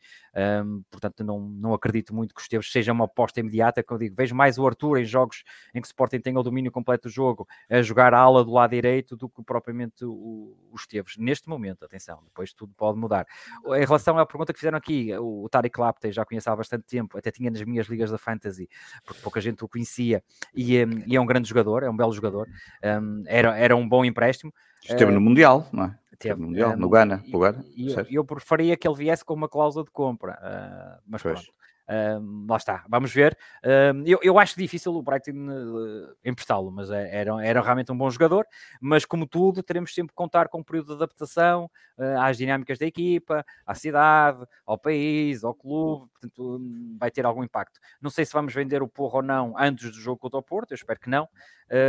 [0.63, 3.97] Um, portanto, não, não acredito muito que os Esteves seja uma aposta imediata, que eu
[3.97, 7.07] digo, vejo mais o Arthur em jogos em que o Sporting tem o domínio completo
[7.07, 11.17] do jogo, a jogar a ala do lado direito do que propriamente o, os Esteves.
[11.17, 13.25] Neste momento, atenção, depois tudo pode mudar.
[13.65, 16.85] Em relação à pergunta que fizeram aqui, o, o Tariq Lapte já conheço há bastante
[16.85, 18.69] tempo, até tinha nas minhas ligas da Fantasy,
[19.03, 20.23] porque pouca gente o conhecia,
[20.53, 22.47] e um, e é um grande jogador, é um belo jogador,
[22.83, 24.53] um, era, era um bom empréstimo.
[24.81, 25.99] Esteve uh, no Mundial, não é?
[26.11, 27.23] Esteve no Mundial, no Ghana.
[27.25, 31.01] E, Ghana e, eu, eu preferia que ele viesse com uma cláusula de compra, uh,
[31.07, 31.41] mas pois.
[31.41, 31.58] pronto.
[31.89, 33.35] Um, lá está, vamos ver.
[33.65, 37.97] Um, eu, eu acho difícil o Brighton uh, emprestá-lo, mas é, era, era realmente um
[37.97, 38.45] bom jogador.
[38.79, 41.65] Mas, como tudo, teremos sempre que contar com um período de adaptação
[41.97, 46.07] uh, às dinâmicas da equipa, à cidade, ao país, ao clube.
[46.11, 47.79] Portanto, um, vai ter algum impacto.
[47.99, 50.71] Não sei se vamos vender o Porro ou não antes do jogo contra o Porto,
[50.71, 51.27] eu espero que não.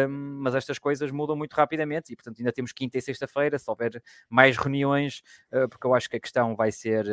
[0.09, 3.59] mas estas coisas mudam muito rapidamente e, portanto, ainda temos quinta e sexta-feira.
[3.59, 7.07] Se houver mais reuniões, uh, porque eu acho que a questão vai ser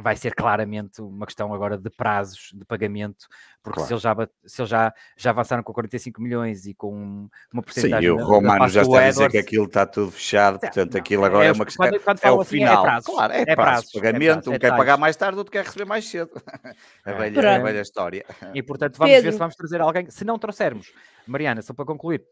[0.00, 3.26] vai ser claramente uma questão agora de prazos de pagamento,
[3.62, 3.88] porque claro.
[3.88, 8.08] se eles, já, se eles já, já avançaram com 45 milhões e com uma porcentagem...
[8.08, 11.00] Sim, e o Romano já está a dizer que aquilo está tudo fechado, portanto não,
[11.00, 11.88] aquilo agora é, é uma questão...
[11.88, 12.84] Quando, quando é o assim, é final.
[12.84, 15.52] É prazo, claro, é, é prazo, é pagamento, é um quer pagar mais tarde, outro
[15.52, 16.30] quer receber mais cedo.
[17.04, 18.24] a, velha, a velha história.
[18.54, 19.30] E portanto vamos Pedro.
[19.30, 20.92] ver se vamos trazer alguém, se não trouxermos,
[21.26, 22.24] Mariana, só para concluir,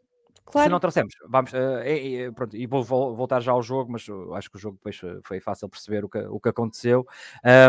[0.47, 0.69] Claro.
[0.69, 4.57] Se não trouxemos, vamos, uh, pronto, e vou voltar já ao jogo, mas acho que
[4.57, 7.05] o jogo depois foi fácil perceber o que, o que aconteceu.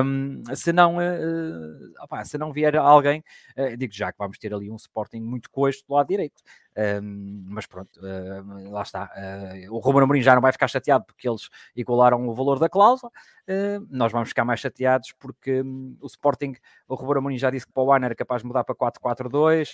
[0.05, 3.23] Um, se, não, uh, opa, se não vier alguém,
[3.57, 6.43] uh, digo já que vamos ter ali um Sporting muito coxo do lado direito.
[6.77, 9.11] Um, mas pronto, uh, lá está.
[9.15, 12.69] Uh, o Ruben Amorim já não vai ficar chateado porque eles igualaram o valor da
[12.69, 13.11] cláusula.
[13.49, 16.53] Uh, nós vamos ficar mais chateados porque um, o Sporting,
[16.87, 19.73] o Ruben Amorim já disse que para o ano era capaz de mudar para 4-4-2,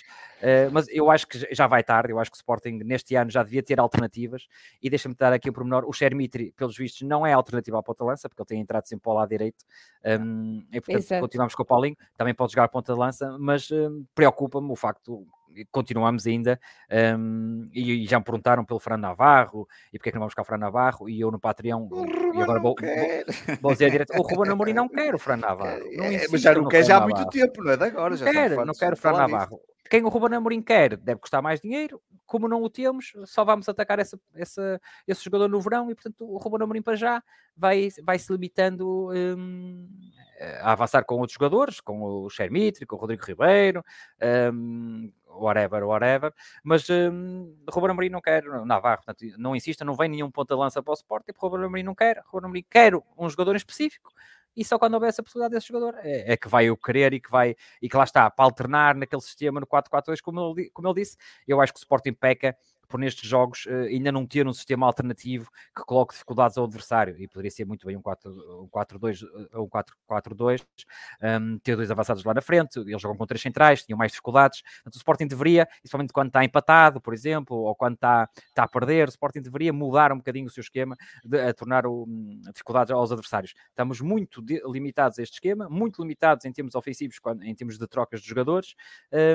[0.72, 2.10] mas eu acho que já vai tarde.
[2.10, 4.46] Eu acho que o Sporting neste ano já devia ter alternativas.
[4.82, 8.02] E deixa-me dar aqui o pormenor: o Shermitri, pelos vistos, não é alternativa à ponta
[8.02, 9.64] lança porque ele tem entrado sempre para o lado direito.
[10.04, 11.20] Um, e portanto, Exato.
[11.20, 11.96] continuamos com o Paulinho.
[12.16, 13.68] Também pode jogar ponta lança, mas
[14.14, 15.26] preocupa-me o facto
[15.70, 16.58] continuamos ainda,
[17.18, 20.32] um, e, e, já me perguntaram pelo Fran Navarro, e porque é que não vamos
[20.32, 21.88] buscar o Fran Navarro, e eu no Patreon,
[22.34, 25.84] e agora vou, vou, vou, dizer direto, o Ruben Amorim não quer o Fran Navarro.
[25.96, 28.16] Não é, mas já não quer já há muito tempo, não é de agora.
[28.16, 29.56] Já quer, não quero o Fran Navarro.
[29.56, 29.74] Disso.
[29.90, 33.68] Quem o Ruben Amorim quer deve custar mais dinheiro, como não o temos, só vamos
[33.68, 37.22] atacar essa, essa, esse jogador no verão, e portanto o Ruben Amorim para já
[37.54, 39.86] vai, vai se limitando um,
[40.62, 43.84] a avançar com outros jogadores, com o Shermitri, com o Rodrigo Ribeiro,
[44.52, 50.08] um, whatever, whatever, mas um, Ruben Amorim não quer, Navarro, portanto, não insista, não vem
[50.08, 52.94] nenhum ponta de lança para o Sport, e Ruben Amorim não quer, Ruben Amorim quer
[53.18, 54.12] um jogador em específico,
[54.56, 57.20] e só quando houver essa possibilidade desse jogador é, é, que vai o querer e
[57.20, 60.94] que vai, e que lá está, para alternar naquele sistema no 4-4-2, como como ele
[60.94, 61.16] disse,
[61.46, 62.56] eu acho que o Sporting peca
[62.88, 67.16] por nestes jogos uh, ainda não ter um sistema alternativo que coloque dificuldades ao adversário
[67.18, 70.64] e poderia ser muito bem um 4-2 um 4-4-2
[71.22, 74.62] um, ter dois avançados lá na frente, eles jogam com três centrais, tinham mais dificuldades,
[74.80, 78.68] então o Sporting deveria, principalmente quando está empatado, por exemplo, ou quando está, está a
[78.68, 82.40] perder, o Sporting deveria mudar um bocadinho o seu esquema de, a tornar o, um,
[82.52, 83.54] dificuldades aos adversários.
[83.68, 87.86] Estamos muito de, limitados a este esquema, muito limitados em termos ofensivos, em termos de
[87.86, 88.74] trocas de jogadores,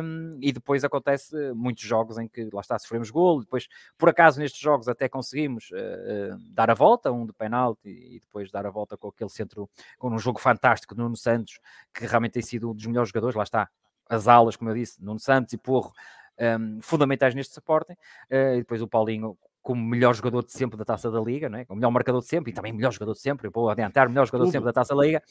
[0.04, 4.40] um, e depois acontece muitos jogos em que lá está, sofremos gol, depois, por acaso,
[4.40, 8.66] nestes jogos até conseguimos uh, uh, dar a volta, um de penalti e depois dar
[8.66, 11.60] a volta com aquele centro, com um jogo fantástico Nuno Santos,
[11.94, 13.70] que realmente tem sido um dos melhores jogadores, lá está,
[14.08, 15.94] as aulas, como eu disse, Nuno Santos e Porro,
[16.40, 20.78] um, ehm, fundamentais neste suporte, uh, e depois o Paulinho como melhor jogador de sempre
[20.78, 21.66] da Taça da Liga, não é?
[21.70, 24.26] o melhor marcador de sempre e também melhor jogador de sempre, eu vou adiantar, melhor
[24.26, 24.52] jogador tudo.
[24.52, 25.22] de sempre da Taça da Liga,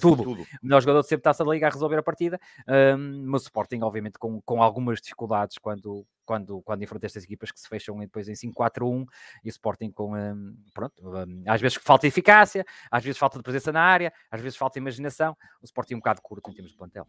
[0.00, 0.22] tudo.
[0.22, 2.40] tudo, melhor jogador de sempre da Taça da Liga a resolver a partida,
[2.98, 7.50] um, mas o Sporting obviamente com, com algumas dificuldades quando, quando, quando enfrenta estas equipas
[7.50, 9.06] que se fecham depois em 5-4-1
[9.44, 13.42] e o Sporting com, um, pronto, um, às vezes falta eficácia, às vezes falta de
[13.42, 16.72] presença na área, às vezes falta imaginação, o Sporting é um bocado curto em termos
[16.72, 17.06] de plantel.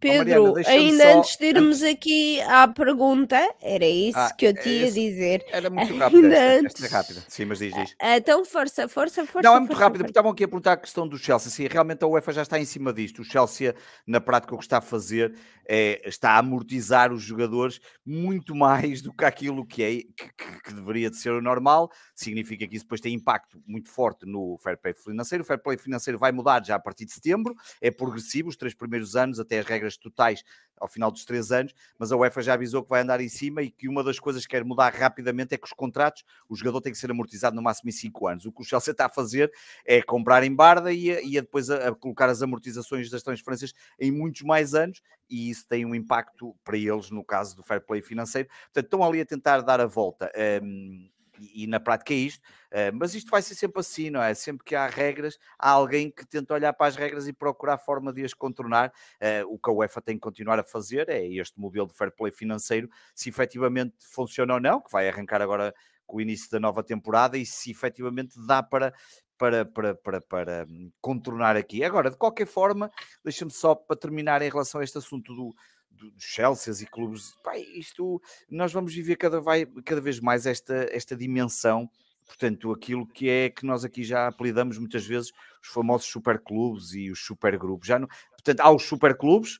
[0.00, 1.18] Pedro, oh, ainda só...
[1.18, 5.44] antes de irmos aqui à pergunta, era isso ah, que eu te ia dizer.
[5.52, 6.32] Era muito rápido.
[6.32, 7.24] Esta, esta é rápida.
[7.28, 7.94] Sim, mas diz, diz.
[8.00, 9.46] Ah, então, força, força, força.
[9.46, 11.50] Não, é muito rápido, porque estavam aqui a perguntar a questão do Chelsea.
[11.50, 13.20] Sim, realmente a UEFA já está em cima disto.
[13.20, 13.74] O Chelsea,
[14.06, 15.34] na prática, o que está a fazer
[15.68, 20.74] é, está a amortizar os jogadores muito mais do que aquilo que, é, que, que,
[20.74, 21.90] deveria de ser o normal.
[22.14, 25.44] Significa que isso depois tem impacto muito forte no fair play financeiro.
[25.44, 27.54] O fair play financeiro vai mudar já a partir de setembro.
[27.80, 30.42] É progressivo, os três primeiros anos, até as regras totais
[30.80, 33.62] ao final dos três anos, mas a UEFA já avisou que vai andar em cima
[33.62, 36.80] e que uma das coisas que quer mudar rapidamente é que os contratos, o jogador
[36.80, 38.46] tem que ser amortizado no máximo em cinco anos.
[38.46, 39.52] O que o Chelsea está a fazer
[39.84, 43.22] é comprar em barda e, a, e a depois a, a, colocar as amortizações das
[43.22, 47.62] transferências em muitos mais anos e isso tem um impacto para eles no caso do
[47.62, 48.48] fair play financeiro.
[48.48, 50.32] Portanto, estão ali a tentar dar a volta.
[50.62, 54.34] Um, e, na prática é isto, uh, mas isto vai ser sempre assim, não é?
[54.34, 58.12] Sempre que há regras, há alguém que tenta olhar para as regras e procurar forma
[58.12, 58.92] de as contornar.
[59.20, 62.12] Uh, o que a UEFA tem que continuar a fazer é este modelo de fair
[62.12, 65.74] play financeiro, se efetivamente funciona ou não, que vai arrancar agora
[66.06, 68.92] com o início da nova temporada e se efetivamente dá para,
[69.38, 71.82] para, para, para, para hum, contornar aqui.
[71.84, 72.90] Agora, de qualquer forma,
[73.24, 75.54] deixa-me só para terminar em relação a este assunto do,
[75.90, 80.88] dos Chelsea e clubes, pá, isto nós vamos viver cada, vai, cada vez mais esta,
[80.90, 81.90] esta dimensão,
[82.26, 87.10] portanto, aquilo que é que nós aqui já apelidamos muitas vezes os famosos superclubes e
[87.10, 87.86] os supergrupos.
[87.86, 89.58] Já portanto, há os superclubes.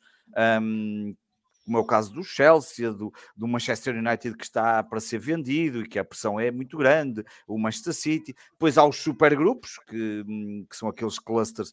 [0.62, 1.12] Um,
[1.70, 5.82] como é o caso do Chelsea, do, do Manchester United que está para ser vendido
[5.82, 8.34] e que a pressão é muito grande, o Manchester City.
[8.50, 11.72] Depois há os supergrupos, que, hum, que são aqueles clusters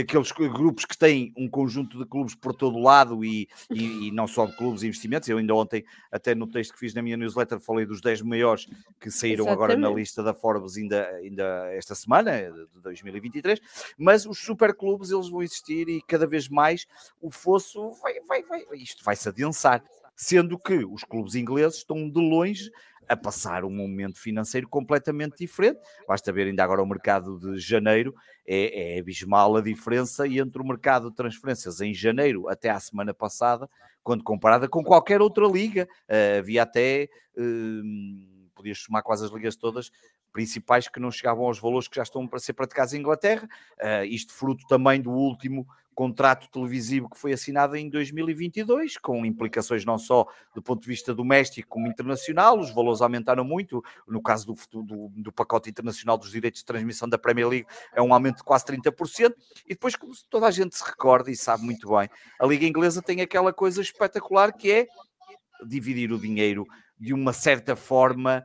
[0.00, 4.26] aqueles grupos que têm um conjunto de clubes por todo lado e, e, e, não
[4.26, 5.28] só de clubes e investimentos.
[5.28, 8.66] Eu ainda ontem, até no texto que fiz na minha newsletter, falei dos 10 maiores
[9.00, 9.52] que saíram Exatamente.
[9.52, 12.32] agora na lista da Forbes ainda, ainda esta semana,
[12.74, 13.60] de 2023.
[13.96, 16.86] Mas os superclubes, eles vão existir e cada vez mais
[17.20, 19.82] o fosso vai, vai, vai, isto vai se adensar.
[20.14, 22.70] Sendo que os clubes ingleses estão de longe
[23.12, 25.78] a passar um momento financeiro completamente diferente.
[26.06, 28.14] Basta ver ainda agora o mercado de janeiro,
[28.46, 33.14] é, é abismal a diferença entre o mercado de transferências em janeiro até à semana
[33.14, 33.68] passada,
[34.02, 35.88] quando comparada com qualquer outra liga.
[36.08, 39.90] Uh, havia até, uh, podias somar quase as ligas todas,
[40.32, 43.48] principais que não chegavam aos valores que já estão para ser praticados em Inglaterra.
[43.78, 49.84] Uh, isto fruto também do último contrato televisivo que foi assinado em 2022, com implicações
[49.84, 54.46] não só do ponto de vista doméstico como internacional, os valores aumentaram muito, no caso
[54.46, 58.38] do, do, do pacote internacional dos direitos de transmissão da Premier League é um aumento
[58.38, 59.34] de quase 30%,
[59.66, 63.02] e depois, como toda a gente se recorda e sabe muito bem, a Liga Inglesa
[63.02, 64.86] tem aquela coisa espetacular que é
[65.66, 66.66] dividir o dinheiro
[67.02, 68.44] de uma certa forma,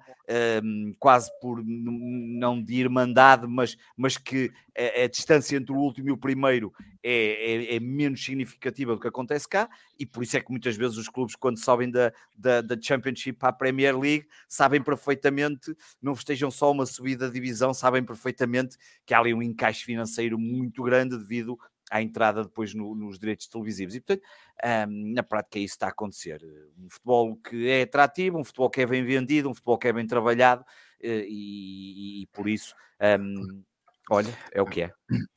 [0.63, 6.09] um, quase por não de irmandade, mas, mas que a, a, distância entre o último
[6.09, 10.35] e o primeiro é, é, é, menos significativa do que acontece cá, e por isso
[10.35, 14.25] é que muitas vezes os clubes, quando sobem da, da, da Championship à Premier League,
[14.49, 19.41] sabem perfeitamente, não estejam só uma subida de divisão, sabem perfeitamente que há ali um
[19.43, 21.59] encaixe financeiro muito grande devido
[21.89, 23.95] à entrada depois no, nos direitos televisivos.
[23.95, 24.23] E, portanto,
[24.89, 26.41] um, na prática, isso está a acontecer.
[26.77, 29.93] Um futebol que é atrativo, um futebol que é bem vendido, um futebol que é
[29.93, 30.65] bem trabalhado,
[31.01, 32.75] eh, e, e por isso.
[33.19, 33.63] Um,
[34.09, 34.91] Olha, é o que é.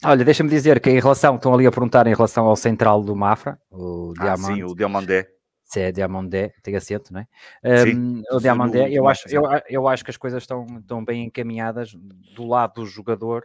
[0.05, 3.17] Olha, deixa-me dizer que em relação, estão ali a perguntar em relação ao central do
[3.17, 4.55] Mafra, o ah, Diamante.
[4.55, 5.29] Sim, o Diamandé.
[5.65, 7.85] Se é Diamandé, tem acento, não é?
[7.85, 11.25] Sim, um, o Diamandé, eu acho, eu, eu acho que as coisas estão, estão bem
[11.25, 11.95] encaminhadas
[12.35, 13.45] do lado do jogador,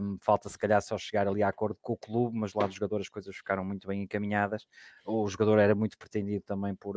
[0.00, 2.72] um, falta se calhar só chegar ali a acordo com o clube, mas lá do
[2.72, 4.66] jogador as coisas ficaram muito bem encaminhadas.
[5.04, 6.96] O jogador era muito pretendido também por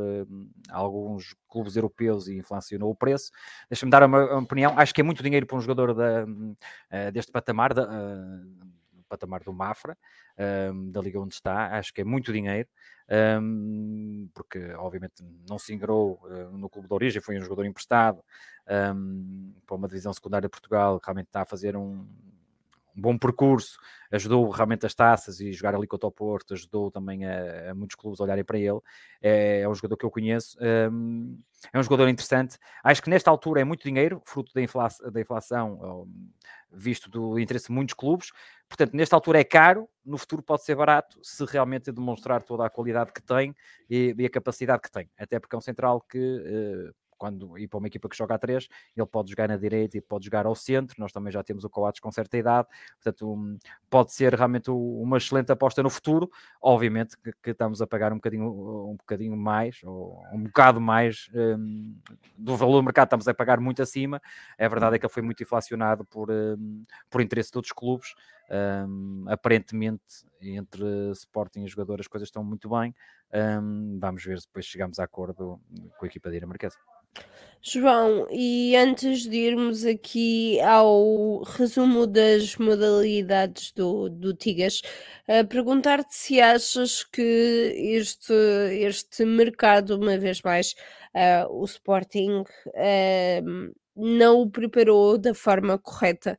[0.70, 3.32] alguns clubes europeus e inflacionou o preço.
[3.70, 4.78] Deixa-me dar uma, opinião.
[4.78, 8.68] Acho que é muito dinheiro para um jogador da, uh, deste patamar, da, uh,
[9.10, 9.98] patamar do Mafra,
[10.92, 11.78] da liga onde está.
[11.78, 12.68] Acho que é muito dinheiro.
[13.10, 18.22] Um, porque obviamente não se ingrou uh, no clube de origem, foi um jogador emprestado
[18.94, 22.06] um, para uma divisão secundária de Portugal, realmente está a fazer um
[22.98, 23.78] bom percurso,
[24.12, 27.96] ajudou realmente as taças e jogar ali contra o Porto, ajudou também a, a muitos
[27.96, 28.80] clubes a olharem para ele.
[29.22, 30.58] É, é um jogador que eu conheço,
[30.92, 31.40] um,
[31.72, 32.58] é um jogador interessante.
[32.84, 36.08] Acho que nesta altura é muito dinheiro, fruto da inflação, da inflação
[36.72, 38.32] visto do interesse de muitos clubes.
[38.68, 42.70] Portanto, nesta altura é caro, no futuro pode ser barato, se realmente demonstrar toda a
[42.70, 43.56] qualidade que tem
[43.90, 45.10] e, e a capacidade que tem.
[45.18, 46.18] Até porque é um central que.
[46.18, 49.98] Uh, quando ir para uma equipa que joga a 3, ele pode jogar na direita
[49.98, 50.96] e pode jogar ao centro.
[51.00, 52.68] Nós também já temos o Coates com certa idade,
[53.02, 53.58] portanto,
[53.90, 56.30] pode ser realmente uma excelente aposta no futuro.
[56.62, 58.48] Obviamente que, que, estamos a pagar um bocadinho,
[58.90, 61.96] um bocadinho mais, ou um bocado mais um,
[62.38, 64.22] do valor do mercado, estamos a pagar muito acima.
[64.58, 68.14] A verdade é que ele foi muito inflacionado por, um, por interesse de outros clubes.
[68.50, 72.94] Um, aparentemente, entre Sporting e jogador, as coisas estão muito bem.
[73.34, 75.60] Um, vamos ver se depois chegamos a acordo
[75.98, 76.78] com a equipa dinamarquesa.
[77.62, 84.82] João, e antes de irmos aqui ao resumo das modalidades do, do Tigas,
[85.50, 88.34] perguntar-te se achas que este,
[88.72, 90.76] este mercado, uma vez mais,
[91.16, 96.38] uh, o Sporting uh, não o preparou da forma correta,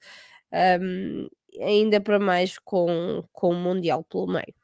[0.80, 1.28] um,
[1.60, 4.54] ainda para mais com, com o Mundial pelo meio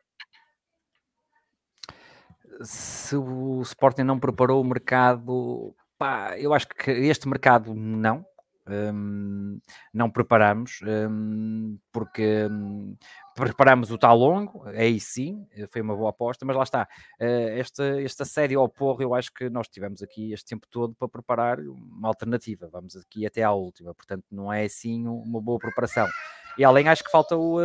[2.63, 8.27] se o Sporting não preparou o mercado Pá, eu acho que este mercado não.
[8.67, 9.61] Um,
[9.93, 12.97] não preparamos um, porque um,
[13.35, 16.89] preparamos o tal longo, aí sim, foi uma boa aposta, mas lá está,
[17.21, 20.95] uh, esta, esta série ao porro, eu acho que nós tivemos aqui este tempo todo
[20.95, 25.59] para preparar uma alternativa, vamos aqui até à última, portanto não é assim uma boa
[25.59, 26.09] preparação.
[26.57, 27.59] E além acho que falta o,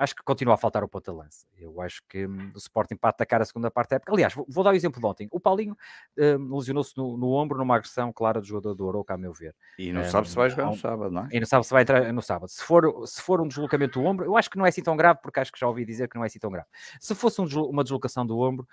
[0.00, 1.46] acho que continua a faltar o ponta lance.
[1.58, 4.12] Eu acho que hum, o Sporting para atacar a segunda parte da época.
[4.12, 5.28] Aliás, vou, vou dar o exemplo de ontem.
[5.30, 5.76] O Paulinho
[6.18, 9.54] hum, lesionou-se no, no, ombro numa agressão clara do jogador do Oroca, a meu ver.
[9.78, 11.28] E não um, sabe se vai jogar no sábado, não é?
[11.30, 12.48] E não sabe se vai entrar no sábado.
[12.48, 14.96] Se for, se for um deslocamento do ombro, eu acho que não é assim tão
[14.96, 16.68] grave, porque acho que já ouvi dizer que não é assim tão grave.
[16.98, 18.66] Se fosse um, uma deslocação do ombro,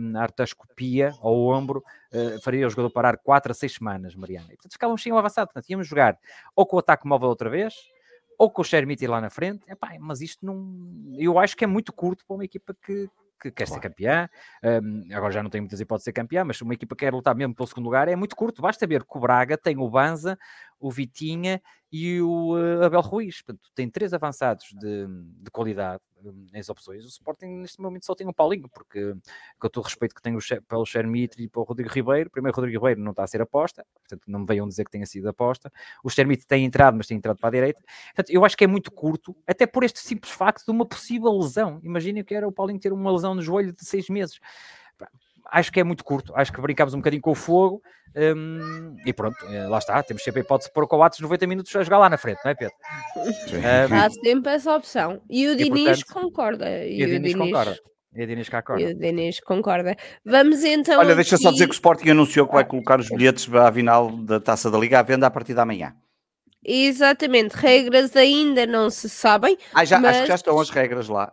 [0.00, 4.46] um, a artroscopia ao ombro uh, faria o jogador parar 4 a 6 semanas, Mariana.
[4.46, 5.48] E portanto ficávamos sem um avançado.
[5.48, 6.18] Portanto, íamos jogar
[6.56, 7.74] ou com o ataque móvel outra vez
[8.42, 11.14] ou com o Shermiti lá na frente, epá, mas isto não.
[11.16, 13.08] Eu acho que é muito curto para uma equipa que,
[13.40, 13.80] que quer claro.
[13.80, 14.28] ser campeã.
[14.64, 17.14] Um, agora já não tem muitas hipóteses de ser campeã, mas uma equipa que quer
[17.14, 18.60] lutar mesmo pelo segundo lugar é muito curto.
[18.60, 20.36] Basta ver que o Braga tem o Banza,
[20.82, 23.40] o Vitinha e o uh, Abel Ruiz.
[23.40, 26.02] Portanto, tem três avançados de, de qualidade
[26.52, 27.04] nas opções.
[27.04, 29.14] O Sporting neste momento só tem o Paulinho, porque
[29.58, 33.00] com todo o respeito que tenho pelo Chermitri e pelo Rodrigo Ribeiro, primeiro Rodrigo Ribeiro
[33.00, 35.72] não está a ser aposta, portanto não me venham dizer que tenha sido aposta.
[36.02, 37.82] O Chermitri tem entrado, mas tem entrado para a direita.
[38.14, 41.36] Portanto, eu acho que é muito curto, até por este simples facto de uma possível
[41.38, 41.80] lesão.
[41.82, 44.38] Imaginem que era o Paulinho ter uma lesão no joelho de seis meses
[45.52, 47.82] acho que é muito curto, acho que brincámos um bocadinho com o fogo
[48.16, 51.46] um, e pronto, eh, lá está, temos sempre a hipótese de pôr o Coates 90
[51.46, 52.74] minutos a jogar lá na frente, não é Pedro?
[53.16, 55.20] Um, Há sempre essa opção.
[55.30, 56.84] E o e, Diniz portanto, concorda.
[56.84, 57.78] E, e o Diniz, Diniz concorda.
[58.14, 58.82] E a Diniz concorda.
[58.82, 59.96] E o Diniz concorda.
[60.24, 60.98] Vamos então.
[60.98, 61.44] Olha, deixa aqui...
[61.44, 64.38] só dizer que o Sporting anunciou que vai colocar os bilhetes para a final da
[64.38, 65.94] taça da Liga à venda a partir da manhã.
[66.64, 69.56] Exatamente, regras ainda não se sabem.
[69.74, 70.10] Ah, já, mas...
[70.10, 71.32] acho que já estão as regras lá.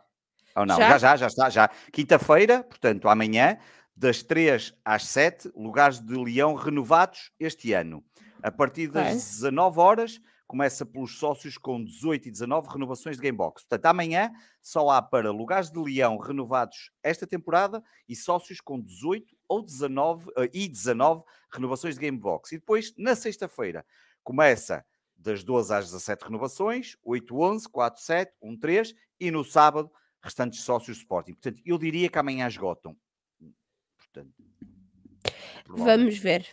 [0.56, 0.78] Ou não?
[0.78, 1.50] Já, já, já, já está.
[1.50, 1.70] Já.
[1.92, 3.58] Quinta-feira, portanto, amanhã,
[4.00, 8.02] das 3 às 7, lugares de Leão renovados este ano.
[8.42, 13.64] A partir das 19 horas, começa pelos sócios com 18 e 19 renovações de Gamebox.
[13.64, 14.32] Portanto, amanhã
[14.62, 20.30] só há para lugares de Leão renovados esta temporada e sócios com 18 ou 19
[20.30, 21.22] uh, e 19
[21.54, 22.54] renovações de Gamebox.
[22.54, 23.86] E depois, na sexta-feira,
[24.24, 24.86] começa
[25.18, 29.92] das 12 às 17 renovações, 8, 11, 4, 7, 1, 3 e no sábado,
[30.24, 31.34] restantes sócios Sporting.
[31.34, 32.96] Portanto, eu diria que amanhã esgotam.
[34.14, 34.34] Portanto,
[35.68, 36.46] Vamos ver.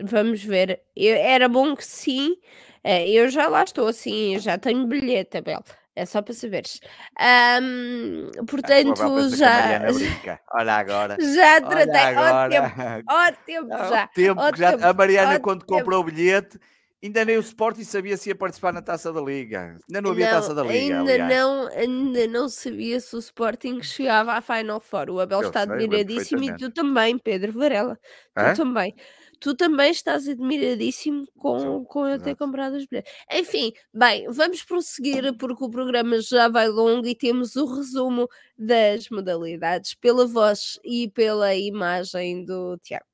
[0.00, 0.80] Vamos ver.
[0.94, 2.36] Eu, era bom que sim.
[2.84, 5.62] Eh, eu já lá estou, assim, já tenho bilhete, Abel.
[5.96, 6.80] É só para saberes.
[7.18, 9.80] Um, ah, portanto, já.
[10.54, 11.16] Olha agora.
[11.20, 12.16] Já tratei.
[12.16, 13.02] Olha agora.
[13.08, 14.06] Ó tempo, ó tempo já.
[14.06, 14.70] Tempo ó já.
[14.72, 14.86] Tempo.
[14.86, 15.72] A Mariana, quando tempo.
[15.72, 16.56] comprou o bilhete,
[17.02, 19.78] ainda nem o Sporting sabia se ia participar na taça da Liga.
[19.88, 20.98] Ainda não havia não, taça da Liga.
[20.98, 25.10] Ainda não, ainda não sabia se o Sporting chegava à Final Four.
[25.10, 27.98] O Abel Eu está admiradíssimo e tu também, Pedro Varela.
[28.34, 28.94] Tu também
[29.40, 33.12] tu também estás admiradíssimo com, com eu ter comprado os bilhetes.
[33.32, 39.08] Enfim, bem, vamos prosseguir porque o programa já vai longo e temos o resumo das
[39.08, 43.06] modalidades pela voz e pela imagem do Tiago.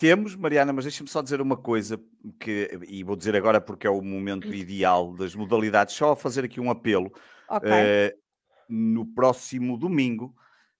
[0.00, 2.00] Temos, Mariana, mas deixa-me só dizer uma coisa,
[2.40, 4.54] que, e vou dizer agora porque é o momento hum.
[4.54, 7.12] ideal das modalidades, só a fazer aqui um apelo.
[7.46, 7.70] Okay.
[7.70, 8.18] Uh,
[8.66, 10.34] no próximo domingo,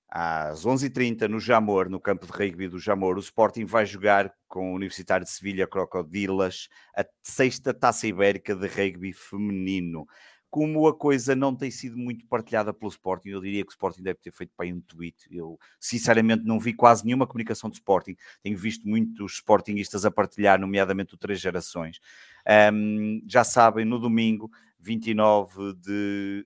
[0.08, 4.72] às 11h30 no Jamor, no campo de rugby do Jamor, o Sporting vai jogar com
[4.72, 10.06] o Universitário de Sevilha Crocodilas a sexta taça ibérica de rugby feminino.
[10.50, 14.02] Como a coisa não tem sido muito partilhada pelo Sporting, eu diria que o Sporting
[14.02, 15.28] deve ter feito para um tweet.
[15.30, 18.16] Eu, sinceramente, não vi quase nenhuma comunicação do Sporting.
[18.42, 22.00] Tenho visto muitos Sportingistas a partilhar, nomeadamente o Três Gerações.
[22.72, 26.44] Um, já sabem, no domingo, 29 de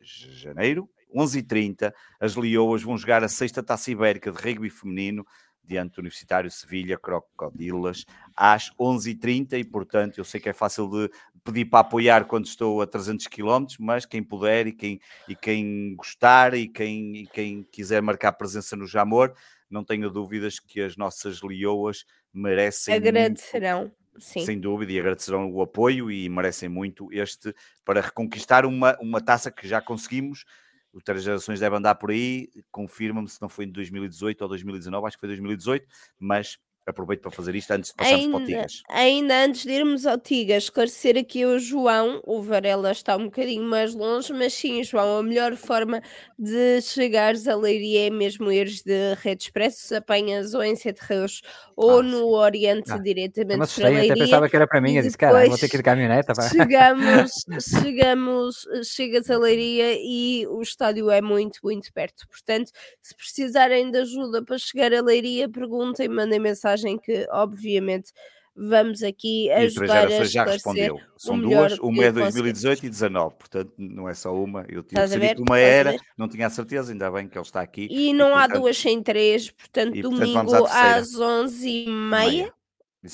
[0.00, 5.26] janeiro, 11h30, as Leoas vão jogar a sexta taça ibérica de rugby feminino
[5.70, 8.04] diante do Universitário Sevilha Crocodilas
[8.36, 11.10] às 11h30 e portanto eu sei que é fácil de
[11.44, 15.94] pedir para apoiar quando estou a 300 km, mas quem puder e quem, e quem
[15.94, 19.32] gostar e quem, e quem quiser marcar presença no Jamor,
[19.70, 22.04] não tenho dúvidas que as nossas leoas
[22.34, 24.44] merecem agradecerão muito, Sim.
[24.44, 27.54] sem dúvida, e agradecerão o apoio e merecem muito este
[27.84, 30.44] para reconquistar uma, uma taça que já conseguimos
[30.92, 35.06] o Três Gerações deve andar por aí, confirma-me se não foi em 2018 ou 2019,
[35.06, 35.86] acho que foi 2018,
[36.18, 36.58] mas
[36.90, 38.82] aproveito para fazer isto antes de passarmos ainda, para o Tigas.
[38.88, 43.64] Ainda antes de irmos ao Tigas, esclarecer aqui o João, o Varela está um bocadinho
[43.64, 46.02] mais longe, mas sim, João, a melhor forma
[46.38, 51.42] de chegares a Leiria é mesmo ires de Rede Expresso, apanhas ou em Sete Rios
[51.76, 54.12] ou ah, no Oriente ah, diretamente para Leiria.
[54.12, 56.32] Até pensava que era para mim, eu disse, cara, vou ter que ir de caminhoneta.
[56.48, 57.32] Chegamos,
[57.82, 62.70] chegamos, chegas a Leiria e o estádio é muito, muito perto, portanto,
[63.02, 68.12] se precisarem de ajuda para chegar a Leiria, perguntem, mandem mensagem que, obviamente,
[68.54, 71.00] vamos aqui ajudar a já respondeu.
[71.16, 74.66] São duas, uma é 2018 e 19, portanto não é só uma.
[74.68, 77.60] Eu tinha sabia que uma era, não tinha a certeza, ainda bem que ele está
[77.60, 77.88] aqui.
[77.90, 82.52] E não e, há duas sem três, portanto e, domingo às 11h30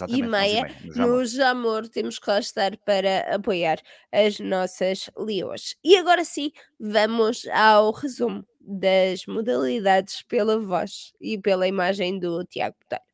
[0.09, 3.79] e meia, no Jamor temos que lá estar para apoiar
[4.13, 5.77] as nossas leões.
[5.85, 6.51] E agora sim,
[6.81, 13.06] vamos ao resumo das modalidades pela voz e pela imagem do Tiago Botelho.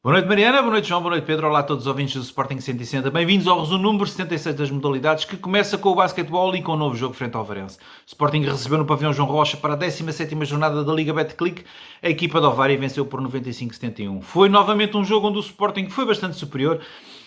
[0.00, 0.60] Boa noite, Mariana.
[0.62, 1.00] Boa noite, João.
[1.00, 1.48] Boa noite, Pedro.
[1.48, 3.10] Olá a todos os ouvintes do Sporting 160.
[3.10, 6.76] Bem-vindos ao resumo número 76 das modalidades, que começa com o basquetebol e com o
[6.76, 7.78] novo jogo frente ao Varense.
[7.78, 11.64] O Sporting recebeu no pavilhão João Rocha para a 17ª jornada da Liga Betclic.
[12.00, 14.22] A equipa do Ovária venceu por 95-71.
[14.22, 16.80] Foi novamente um jogo onde o Sporting foi bastante superior.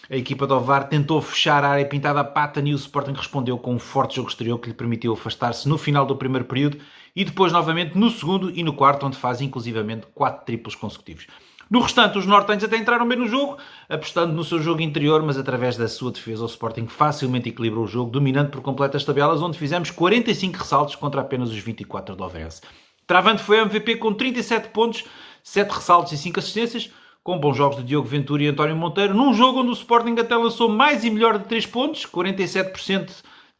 [0.09, 3.57] A equipa do Ovar tentou fechar a área pintada a pata e o Sporting respondeu
[3.57, 6.77] com um forte jogo exterior que lhe permitiu afastar-se no final do primeiro período
[7.13, 11.27] e depois novamente no segundo e no quarto, onde faz inclusivamente 4 triplos consecutivos.
[11.71, 13.57] No restante, os nortenhos até entraram bem no jogo,
[13.87, 17.87] apostando no seu jogo interior, mas através da sua defesa, o Sporting facilmente equilibrou o
[17.87, 22.25] jogo, dominando por completo as tabelas, onde fizemos 45 ressaltos contra apenas os 24 do
[22.25, 22.59] Overense.
[23.07, 25.05] Travante foi MVP com 37 pontos,
[25.45, 26.91] 7 ressaltos e 5 assistências,
[27.23, 30.35] com bons jogos de Diogo Ventura e António Monteiro, num jogo onde o Sporting até
[30.35, 33.11] lançou mais e melhor de 3 pontos, 47%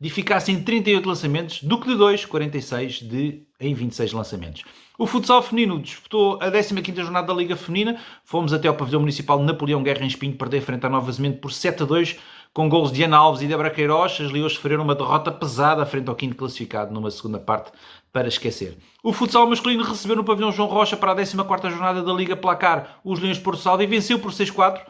[0.02, 4.64] de eficácia em 38 lançamentos, do que de 2, 46 de, em 26 lançamentos.
[5.02, 8.00] O futsal feminino disputou a 15ª jornada da Liga Feminina.
[8.24, 11.52] Fomos até ao pavilhão municipal de Napoleão Guerra em Espinho perder frente a Nova por
[11.52, 12.20] 7 a 2,
[12.54, 14.22] com gols de Ana Alves e Débora Queiroz.
[14.22, 17.72] As Leões sofreram uma derrota pesada frente ao quinto classificado numa segunda parte
[18.14, 18.78] para esquecer.
[19.04, 23.00] O futsal masculino recebeu no pavilhão João Rocha para a 14ª jornada da Liga Placar
[23.04, 24.82] os Leões de Porto Salvo e venceu por 6-4.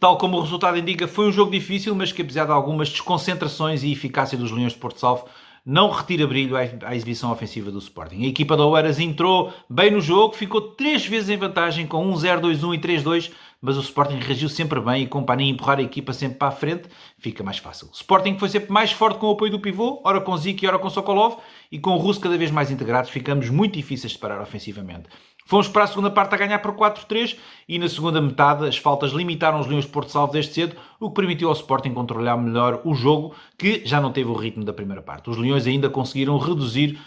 [0.00, 3.82] Tal como o resultado indica, foi um jogo difícil, mas que apesar de algumas desconcentrações
[3.82, 5.28] e eficácia dos Leões de Porto Salvo,
[5.64, 8.22] não retira brilho à, exibição ofensiva do Sporting.
[8.24, 12.40] A equipa da Oeiras entrou bem no jogo, ficou três vezes em vantagem com 1-0,
[12.40, 16.12] 2-1 e 3-2, mas o Sporting reagiu sempre bem e com Paninha empurrar a equipa
[16.12, 16.86] sempre para a frente,
[17.16, 17.88] fica mais fácil.
[17.88, 20.68] O Sporting foi sempre mais forte com o apoio do pivô, ora com Zik e
[20.68, 21.38] ora com Sokolov,
[21.72, 25.08] e com o Russo cada vez mais integrados, ficamos muito difíceis de parar ofensivamente.
[25.46, 27.36] Fomos para a segunda parte a ganhar por 4-3
[27.68, 31.10] e na segunda metade as faltas limitaram os Leões de Porto Salvo desde cedo, o
[31.10, 34.72] que permitiu ao Sporting controlar melhor o jogo, que já não teve o ritmo da
[34.72, 35.28] primeira parte.
[35.28, 36.98] Os Leões ainda conseguiram reduzir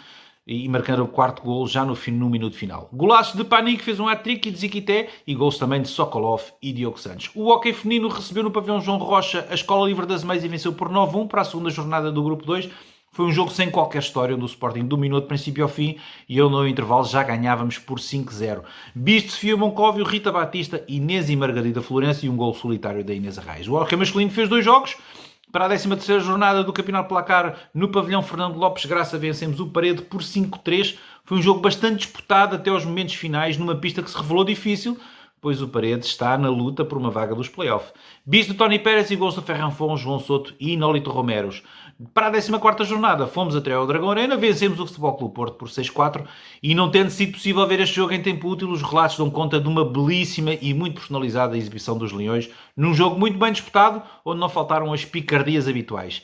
[0.46, 2.88] e marcaram o quarto gol já no, fim, no minuto final.
[2.92, 6.72] Golaço de Panic fez um hat-trick e de Ziquité e gols também de Sokolov e
[6.72, 7.30] Diogo Santos.
[7.34, 10.72] O hockey feminino recebeu no pavilhão João Rocha a Escola Livre das Meias e venceu
[10.72, 12.70] por 9-1 para a segunda jornada do grupo 2
[13.18, 15.96] foi um jogo sem qualquer história, onde o Sporting dominou de princípio ao fim
[16.28, 18.62] e eu no intervalo já ganhávamos por 5-0.
[18.94, 23.36] Bisto, Sofia Moncóvio, Rita Batista, Inês e Margarida Florença e um gol solitário da Inês
[23.36, 23.66] Arraes.
[23.66, 24.96] O Hockey masculino fez dois jogos.
[25.50, 30.02] Para a 13ª jornada do Campeonato Placar, no pavilhão Fernando Lopes Graça, vencemos o Parede
[30.02, 30.96] por 5-3.
[31.24, 34.96] Foi um jogo bastante disputado até aos momentos finais, numa pista que se revelou difícil,
[35.40, 37.92] pois o Paredes está na luta por uma vaga dos playoffs.
[38.24, 41.62] Bis de Tony Pérez e gols do Ferran João Soto e Inólito Romeros.
[42.14, 45.68] Para a 14 jornada, fomos até ao Dragão Arena, vencemos o Futebol Clube Porto por
[45.68, 46.24] 6-4
[46.62, 49.58] e não tendo sido possível ver este jogo em tempo útil, os relatos dão conta
[49.58, 54.38] de uma belíssima e muito personalizada exibição dos Leões, num jogo muito bem disputado, onde
[54.38, 56.22] não faltaram as picardias habituais.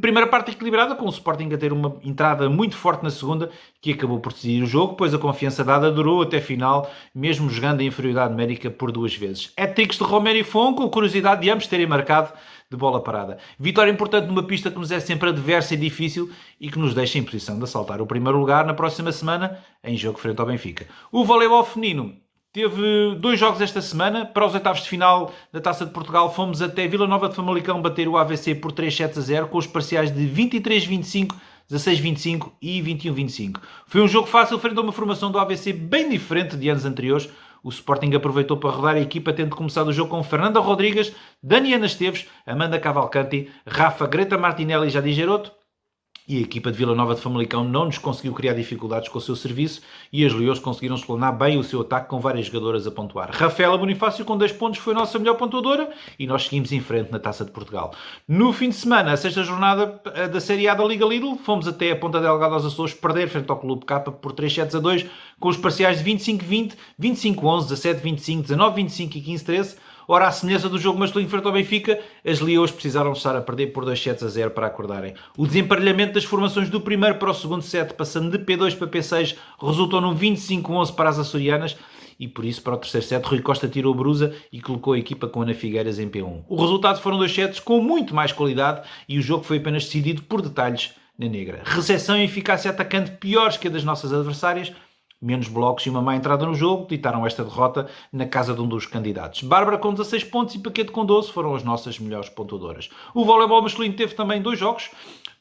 [0.00, 3.50] Primeira parte equilibrada, com o Sporting a ter uma entrada muito forte na segunda,
[3.80, 7.80] que acabou por decidir o jogo, pois a confiança dada durou até final, mesmo jogando
[7.80, 9.52] a inferioridade numérica por duas vezes.
[9.56, 12.32] É de Romero e Fon, com curiosidade de ambos terem marcado
[12.70, 13.38] de bola parada.
[13.58, 17.18] Vitória importante numa pista que nos é sempre adversa e difícil e que nos deixa
[17.18, 20.86] em posição de assaltar o primeiro lugar na próxima semana em jogo frente ao Benfica.
[21.10, 22.14] O voleibol feminino
[22.52, 24.24] teve dois jogos esta semana.
[24.24, 27.82] Para os oitavos de final da Taça de Portugal fomos até Vila Nova de Famalicão
[27.82, 31.34] bater o AVC por 3 7 a 0 com os parciais de 23-25
[31.70, 33.60] 16-25 e 21-25.
[33.86, 37.28] Foi um jogo fácil frente a uma formação do AVC bem diferente de anos anteriores,
[37.62, 41.86] o Sporting aproveitou para rodar a equipa, tendo começado o jogo com Fernanda Rodrigues, Daniela
[41.86, 45.52] Esteves, Amanda Cavalcanti, Rafa Greta Martinelli e Jadi Geroto,
[46.30, 49.20] e a equipa de Vila Nova de Famalicão não nos conseguiu criar dificuldades com o
[49.20, 49.80] seu serviço
[50.12, 53.30] e as Leões conseguiram explanar bem o seu ataque com várias jogadoras a pontuar.
[53.32, 57.10] Rafaela Bonifácio com 10 pontos foi a nossa melhor pontuadora e nós seguimos em frente
[57.10, 57.92] na Taça de Portugal.
[58.28, 61.66] No fim de semana, a sexta jornada eh, da Série A da Liga Lidl, fomos
[61.66, 64.78] até a Ponta Delgada aos Açores perder frente ao Clube K por 3 sets a
[64.78, 65.06] 2
[65.40, 69.76] com os parciais de 25-20, 25-11, 17-25, 19-25 e 15-13
[70.06, 73.68] Ora, à semelhança do jogo masculino frente ao Benfica, as Leões precisaram estar a perder
[73.68, 75.14] por 2 sets a 0 para acordarem.
[75.36, 79.36] O desemparelhamento das formações do primeiro para o segundo set, passando de P2 para P6,
[79.60, 81.76] resultou num 25-11 para as açorianas
[82.18, 85.26] e por isso para o terceiro set Rui Costa tirou brusa e colocou a equipa
[85.26, 86.42] com Ana Figueiras em P1.
[86.48, 90.22] O resultado foram dois sets com muito mais qualidade e o jogo foi apenas decidido
[90.22, 91.62] por detalhes na negra.
[91.64, 94.70] Recepção e eficácia atacante piores que a das nossas adversárias,
[95.20, 98.66] menos blocos e uma má entrada no jogo, ditaram esta derrota na casa de um
[98.66, 99.42] dos candidatos.
[99.42, 102.88] Bárbara com 16 pontos e Paquete com 12 foram as nossas melhores pontuadoras.
[103.14, 104.90] O voleibol masculino teve também dois jogos.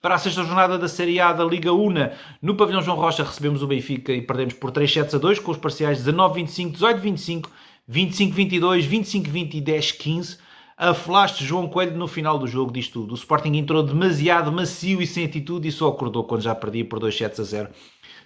[0.02, 3.62] Para a sexta jornada da Série A da Liga Una, no pavilhão João Rocha recebemos
[3.62, 7.46] o Benfica e perdemos por 3 sets a 2, com os parciais 19-25, 18-25,
[7.90, 10.40] 25-22, 25-20 e 10-15.
[10.78, 13.12] A flash de João Coelho no final do jogo diz tudo.
[13.12, 17.00] O Sporting entrou demasiado macio e sem atitude e só acordou quando já perdia por
[17.00, 17.70] 2 sets a 0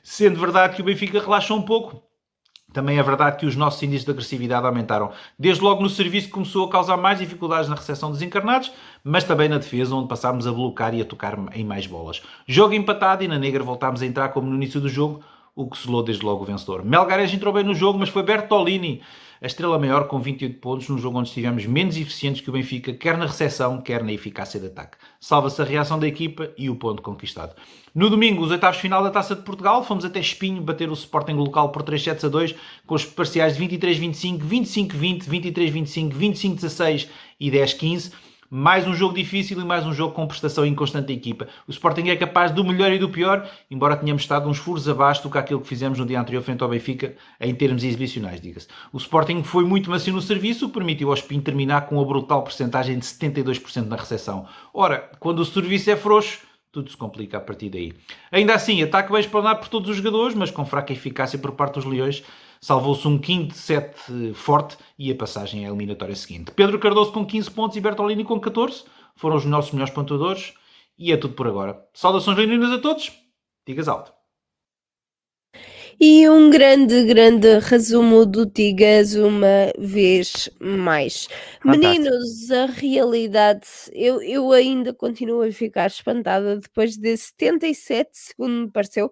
[0.03, 2.03] Sendo verdade que o Benfica relaxou um pouco,
[2.73, 5.11] também é verdade que os nossos índices de agressividade aumentaram.
[5.39, 9.47] Desde logo no serviço começou a causar mais dificuldades na recepção dos encarnados, mas também
[9.47, 12.21] na defesa, onde passámos a bloquear e a tocar em mais bolas.
[12.45, 15.23] Jogo empatado e na negra voltámos a entrar como no início do jogo,
[15.55, 16.83] o que selou desde logo o vencedor.
[16.83, 19.01] Melgares entrou bem no jogo, mas foi Bertolini
[19.43, 22.93] a estrela maior com 28 pontos num jogo onde estivemos menos eficientes que o Benfica,
[22.93, 24.97] quer na recepção, quer na eficácia de ataque.
[25.19, 27.53] Salva-se a reação da equipa e o ponto conquistado.
[27.95, 31.33] No domingo, os oitavos final da Taça de Portugal, fomos até Espinho bater o Sporting
[31.33, 32.55] local por 3 sets a 2,
[32.87, 37.07] com os parciais de 23-25, 25-20, 23-25, 25-16
[37.39, 38.11] e 10-15
[38.55, 41.47] mais um jogo difícil e mais um jogo com prestação inconstante da equipa.
[41.67, 45.23] O Sporting é capaz do melhor e do pior, embora tenhamos estado uns furos abaixo
[45.23, 48.67] do que aquilo que fizemos no dia anterior frente ao Benfica, em termos exibicionais, diga-se.
[48.91, 52.05] O Sporting foi muito macio no serviço, o que permitiu ao Spin terminar com uma
[52.05, 54.45] brutal porcentagem de 72% na recepção.
[54.71, 56.41] Ora, quando o serviço é frouxo,
[56.73, 57.93] tudo se complica a partir daí.
[58.31, 61.75] Ainda assim, ataque bem esplanado por todos os jogadores, mas com fraca eficácia por parte
[61.75, 62.23] dos Leões,
[62.59, 63.95] salvou-se um quinto set
[64.33, 66.51] forte e a passagem à eliminatória seguinte.
[66.51, 70.55] Pedro Cardoso com 15 pontos e Bertolini com 14 foram os nossos melhores pontuadores
[70.97, 71.79] e é tudo por agora.
[71.93, 73.11] Saudações leoninas a todos,
[73.67, 74.22] digas alto.
[75.99, 81.27] E um grande, grande resumo do Tigas uma vez mais.
[81.61, 81.87] Fantástico.
[81.87, 88.71] Meninos, a realidade, eu, eu ainda continuo a ficar espantada depois de 77, segundo me
[88.71, 89.11] pareceu.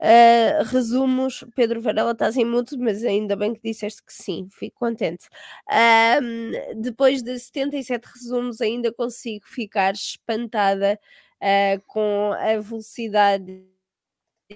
[0.00, 4.76] Uh, resumos, Pedro Varela, estás em mudo, mas ainda bem que disseste que sim, fico
[4.80, 5.28] contente.
[5.68, 10.98] Uh, depois de 77 resumos, ainda consigo ficar espantada
[11.40, 13.71] uh, com a velocidade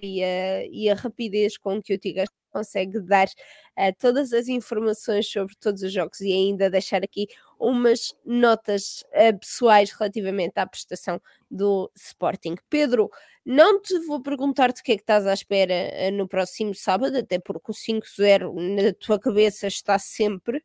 [0.03, 5.29] e a, e a rapidez com que o Tigres consegue dar uh, todas as informações
[5.29, 7.29] sobre todos os jogos e ainda deixar aqui
[7.59, 11.21] umas notas uh, pessoais relativamente à prestação
[11.51, 12.57] do Sporting.
[12.71, 13.11] Pedro,
[13.45, 17.19] não te vou perguntar do que é que estás à espera uh, no próximo sábado,
[17.19, 20.65] até porque o 5-0 na tua cabeça está sempre,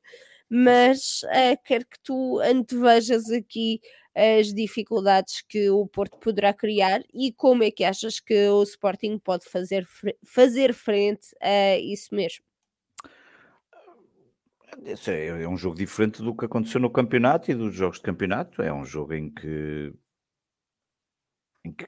[0.50, 1.22] mas
[1.64, 3.80] quero que tu antevejas aqui
[4.16, 9.18] as dificuldades que o Porto poderá criar e como é que achas que o Sporting
[9.18, 9.88] pode fazer,
[10.26, 12.44] fazer frente a isso mesmo?
[15.08, 18.62] É, é um jogo diferente do que aconteceu no campeonato e dos jogos de campeonato.
[18.62, 19.94] É um jogo em que,
[21.66, 21.88] em que,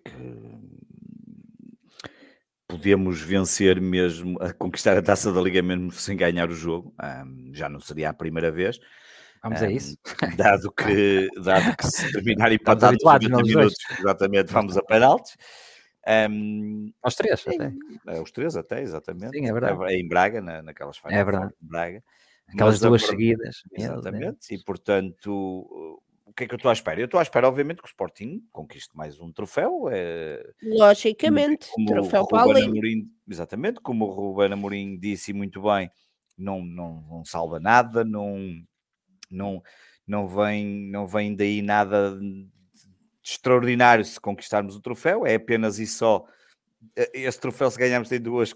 [2.67, 6.93] podemos vencer mesmo, a conquistar a taça da Liga mesmo sem ganhar o jogo.
[7.53, 8.79] Já não seria a primeira vez.
[9.43, 9.97] Vamos um, a isso.
[10.37, 15.35] Dado que, dado que se terminar empatado nos 90 minutos, exatamente, vamos a penaltis.
[16.29, 17.73] Um, aos três, até.
[18.07, 19.37] É, aos três, até, exatamente.
[19.37, 19.83] Sim, é verdade.
[19.83, 21.17] É, em Braga, na, naquelas finais.
[21.17, 21.53] É verdade.
[21.61, 22.03] Em Braga.
[22.47, 23.63] Aquelas Mas duas seguidas.
[23.73, 24.53] Exatamente.
[24.53, 25.31] E, portanto,
[26.25, 26.99] o que é que eu estou à espera?
[26.99, 29.87] Eu estou à espera, obviamente, que o Sporting conquiste mais um troféu.
[29.91, 30.43] É...
[30.61, 35.89] Logicamente, como troféu para Amorim, Exatamente, como o Ruben Amorim disse muito bem,
[36.37, 38.37] não, não, não salva nada, não
[39.33, 39.61] não,
[40.07, 42.47] não, vem, não vem daí nada de
[43.23, 46.25] extraordinário se conquistarmos o troféu, é apenas e só
[46.95, 48.53] eh, esse troféu, se ganharmos, tem duas,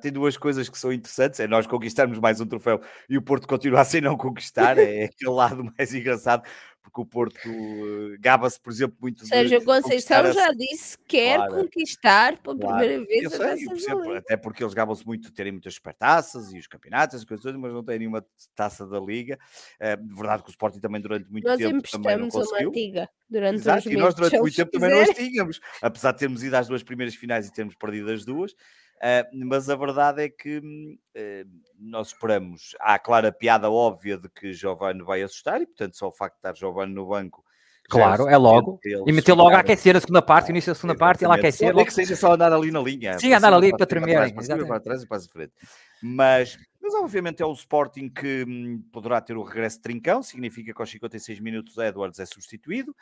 [0.00, 3.48] tem duas coisas que são interessantes: é nós conquistarmos mais um troféu e o Porto
[3.48, 6.42] continuar sem não conquistar, é aquele lado mais engraçado,
[6.84, 11.54] porque o Porto uh, gaba-se, por exemplo, muito Sérgio Conceição já disse que quer claro,
[11.54, 12.78] conquistar pela claro.
[12.78, 16.52] primeira vez eu a sei, exemplo, Até porque eles gabam-se muito de terem muitas supertaças
[16.52, 18.24] e os campeonatos, as coisas, mas não têm nenhuma
[18.54, 19.38] taça da Liga.
[19.80, 22.68] É verdade que o Sporting também durante muito nós tempo também não conseguiu.
[22.68, 26.18] uma antiga durante Exato, e nós durante muito tempo também não as tínhamos, apesar de
[26.18, 28.54] termos ido às duas primeiras finais e termos perdido as duas.
[28.96, 32.74] Uh, mas a verdade é que uh, nós esperamos.
[32.80, 36.34] Há a clara piada óbvia de que Giovanni vai assustar e, portanto, só o facto
[36.34, 37.44] de estar Giovanni no banco.
[37.88, 38.80] Claro, é logo.
[39.06, 41.74] E meteu logo a aquecer na segunda parte, início da segunda parte, e ela aquecer.
[41.74, 43.18] Logo que seja só andar ali na linha.
[43.18, 44.32] Sim, andar ali para tremer.
[44.66, 45.52] Para trás e para frente.
[46.02, 50.72] Mas, mas, obviamente, é o Sporting que hum, poderá ter o regresso de Trincão, significa
[50.72, 52.94] que aos 56 minutos Edwards é substituído.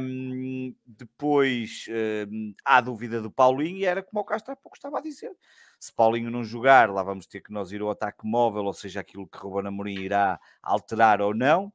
[0.00, 1.84] Um, depois
[2.30, 5.30] um, há dúvida do Paulinho, e era como o Castro há pouco estava a dizer.
[5.78, 9.00] Se Paulinho não jogar, lá vamos ter que nós ir ao ataque móvel, ou seja,
[9.00, 11.70] aquilo que Ruben Amorim irá alterar ou não.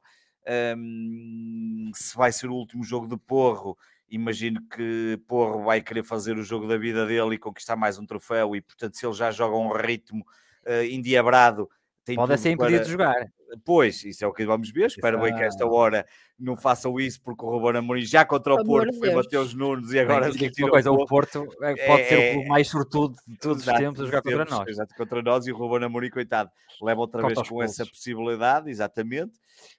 [0.76, 3.78] Um, se vai ser o último jogo de Porro,
[4.10, 8.04] imagino que Porro vai querer fazer o jogo da vida dele e conquistar mais um
[8.04, 10.26] troféu, e portanto, se ele já joga um ritmo
[10.66, 11.70] uh, endiabrado,
[12.14, 12.84] pode ser impedido para...
[12.84, 13.26] de jogar.
[13.64, 14.86] Pois, isso é o que vamos ver.
[14.86, 16.06] Espero bem que esta hora
[16.38, 19.98] não façam isso, porque o Ruben Amorim já contra o Porto foi Mateus Nunes e
[19.98, 23.66] agora Bem, uma coisa, o Porto é, pode é, ser o mais sortudo de todos
[23.66, 24.68] os tempos a jogar contra nós.
[24.68, 26.50] Exato, contra nós e o Ruben Amorim, coitado,
[26.80, 29.32] leva outra vez com essa possibilidade, exatamente.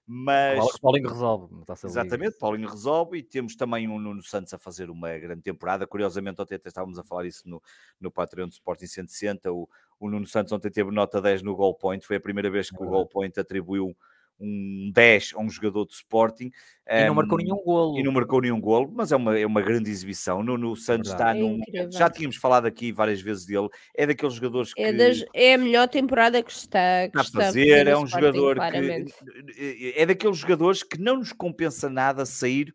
[0.05, 1.55] Mas Paulinho resolve.
[1.84, 5.88] Exatamente, Paulinho resolve e temos também um Nuno Santos a fazer uma grande temporada.
[5.88, 7.61] Curiosamente, ontem até estávamos a falar isso no,
[7.99, 9.51] no Patreon do Sporting 160.
[9.51, 9.69] O,
[9.99, 12.81] o Nuno Santos ontem teve nota 10 no goal point, foi a primeira vez que
[12.81, 13.95] o goal point atribuiu
[14.39, 16.51] um 10 a um jogador de Sporting.
[16.88, 17.97] E não marcou nenhum golo.
[17.97, 20.43] E não marcou nenhum golo, mas é uma, é uma grande exibição.
[20.43, 21.59] Nuno Santos está num.
[21.73, 23.69] É já tínhamos falado aqui várias vezes dele.
[23.95, 24.81] É daqueles jogadores é que.
[24.81, 27.88] É, das, é a melhor temporada que está, que está a fazer.
[27.88, 29.13] É um Sporting, jogador claramente.
[29.13, 29.93] que.
[29.95, 32.73] É daqueles jogadores que não nos compensa nada sair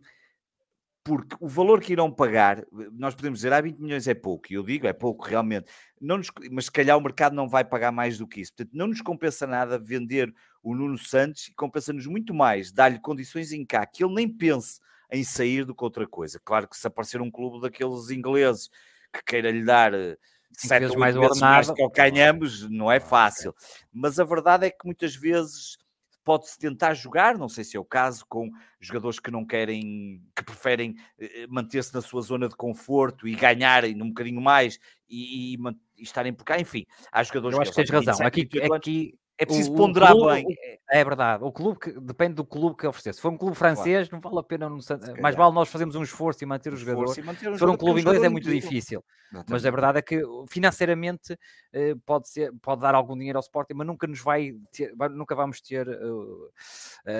[1.09, 4.57] porque o valor que irão pagar, nós podemos dizer, ah, 20 milhões é pouco, e
[4.57, 5.67] eu digo, é pouco realmente,
[5.99, 8.53] não nos, mas se calhar o mercado não vai pagar mais do que isso.
[8.55, 10.31] Portanto, não nos compensa nada vender
[10.63, 14.81] o Nuno Santos e compensa-nos muito mais dar-lhe condições em cá que ele nem pense
[15.11, 16.41] em sair do que outra coisa.
[16.45, 18.69] Claro que se aparecer um clube daqueles ingleses
[19.13, 20.17] que queira lhe dar eh,
[20.53, 23.55] sete vezes mais, vezes mais que ganhamos, não é fácil.
[23.93, 25.79] Mas a verdade é que muitas vezes
[26.25, 30.45] pode-se tentar jogar, não sei se é o caso, com jogadores que não querem, que
[30.45, 34.79] preferem eh, manter-se na sua zona de conforto e ganharem um bocadinho mais
[35.09, 35.59] e, e,
[35.97, 38.27] e estarem por cá, enfim, há jogadores Eu acho que, que tens razão.
[38.27, 40.57] Aqui, aqui, é preciso o, ponderar o clube, bem.
[40.91, 41.45] É verdade.
[41.45, 43.15] O clube que, depende do clube que oferecer.
[43.15, 44.23] Se for um clube francês, claro.
[44.23, 44.69] não vale a pena.
[44.69, 44.79] Não,
[45.21, 47.07] mais vale nós fazermos um esforço e manter o jogador.
[47.09, 47.23] Se
[47.59, 49.03] for um clube inglês, é muito difícil.
[49.31, 49.51] Exatamente.
[49.51, 51.39] Mas a verdade é que financeiramente
[51.71, 55.35] eh, pode, ser, pode dar algum dinheiro ao Sporting, mas nunca nos vai, ter, nunca
[55.35, 56.51] vamos ter uh,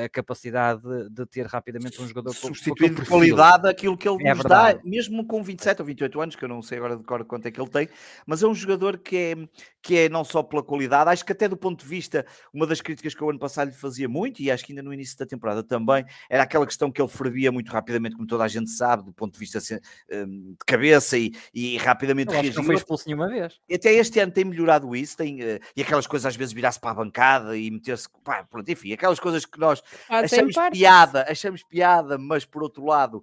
[0.05, 4.31] a capacidade de, de, ter rapidamente um jogador substituir de qualidade aquilo que ele é
[4.31, 4.79] nos verdade.
[4.79, 7.47] dá, mesmo com 27 ou 28 anos, que eu não sei agora de cor quanto
[7.47, 7.89] é que ele tem,
[8.27, 9.35] mas é um jogador que é,
[9.83, 12.08] que é não só pela qualidade, acho que até do ponto de vista,
[12.53, 14.93] uma das críticas que o ano passado lhe fazia muito, e acho que ainda no
[14.93, 18.49] início da temporada também, era aquela questão que ele fervia muito rapidamente, como toda a
[18.49, 19.79] gente sabe, do ponto de vista assim,
[20.09, 22.55] de cabeça e, e rapidamente reagiu.
[22.55, 23.61] Não foi expulso nenhuma vez.
[23.69, 26.81] E até este ano tem melhorado isso, tem, uh, e aquelas coisas às vezes virar-se
[26.81, 31.63] para a bancada e meter-se, pá, pronto, enfim, aquelas coisas que nós achamos piada, achamos
[31.63, 33.23] piada, mas por outro lado,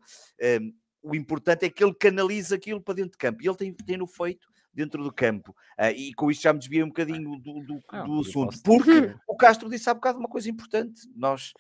[0.62, 0.74] um,
[1.10, 3.98] o importante é que ele canaliza aquilo para dentro de campo, e ele tem, tem
[3.98, 5.56] no feito dentro do campo.
[5.80, 9.16] Uh, e com isto já me desviei um bocadinho do, do, ah, do assunto, porque
[9.28, 11.02] o Castro disse há bocado uma coisa importante.
[11.16, 11.54] Nós,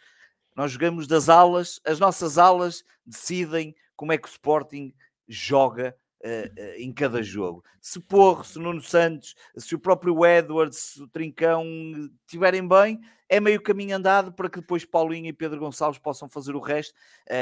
[0.55, 4.93] nós jogamos das alas, as nossas alas decidem como é que o Sporting
[5.27, 5.95] joga
[6.25, 7.63] uh, em cada jogo.
[7.79, 11.63] Se Porro, se Nuno Santos, se o próprio Edwards, se o Trincão
[12.25, 12.99] estiverem bem,
[13.29, 16.93] é meio caminho andado para que depois Paulinho e Pedro Gonçalves possam fazer o resto.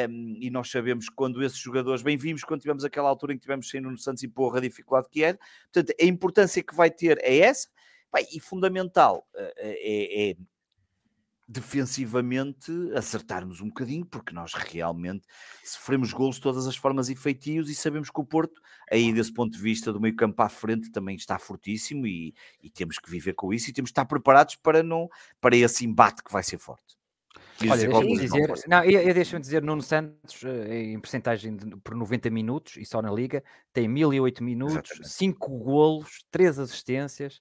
[0.10, 3.42] Um, e nós sabemos quando esses jogadores, bem vimos quando tivemos aquela altura em que
[3.42, 5.38] tivemos sem Nuno Santos e Porro, a dificuldade que é.
[5.72, 7.70] Portanto, a importância que vai ter é essa.
[8.14, 10.38] Bem, e fundamental é, é,
[11.54, 15.26] defensivamente acertarmos um bocadinho, porque nós realmente
[15.64, 18.60] sofremos golos de todas as formas e feitios e sabemos que o Porto,
[18.92, 22.70] aí desse ponto de vista do meio campo à frente, também está fortíssimo e, e
[22.70, 25.08] temos que viver com isso e temos que estar preparados para, não,
[25.40, 26.98] para esse embate que vai ser forte.
[27.62, 32.30] Olha, deixa-me dizer, não, eu, eu deixa dizer, Nuno Santos, eh, em porcentagem por 90
[32.30, 37.40] minutos e só na Liga, tem 1008 minutos, 5 golos, 3 assistências,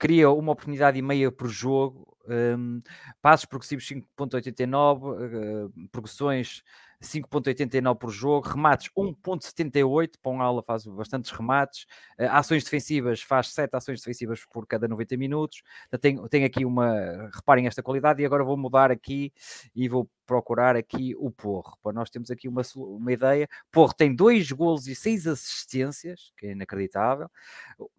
[0.00, 2.80] cria uma oportunidade e meia por jogo, um,
[3.20, 6.62] passos progressivos 5.89, uh, eh, progressões
[7.02, 11.86] 5.89 por jogo, remates 1.78, para um aula faz bastantes remates,
[12.18, 15.62] uh, ações defensivas faz 7 ações defensivas por cada 90 minutos,
[16.00, 19.32] tem, tem aqui uma, reparem esta qualidade e agora vou mudar aqui
[19.74, 24.14] e vou procurar aqui o Porro, para nós temos aqui uma, uma ideia, Porro tem
[24.14, 27.28] 2 golos e 6 assistências, que é inacreditável,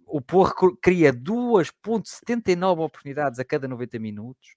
[0.06, 4.56] o Porro cria 2.79 oportunidades a cada 90 minutos,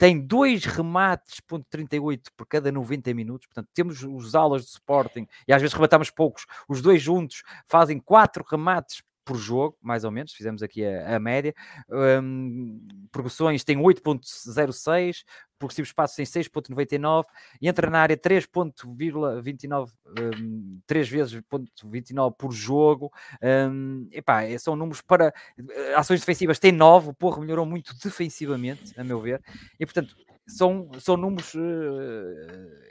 [0.00, 5.26] tem dois remates, ponto 38 por cada 90 minutos, portanto temos os alas de Sporting,
[5.46, 10.10] e às vezes rematamos poucos, os dois juntos fazem quatro remates por jogo, mais ou
[10.10, 11.54] menos, fizemos aqui a, a média.
[11.90, 12.80] Um,
[13.12, 15.22] progressões tem 8.06,
[15.60, 17.26] progressivos passos em 6.99,
[17.60, 21.40] entra na área 3.29, um, 3 vezes
[21.84, 23.12] 29 por jogo.
[23.42, 27.94] Um, epá, é, são números para eh, ações defensivas, tem 9, o Porro melhorou muito
[28.02, 29.40] defensivamente, a meu ver,
[29.78, 31.60] e portanto são, são números uh,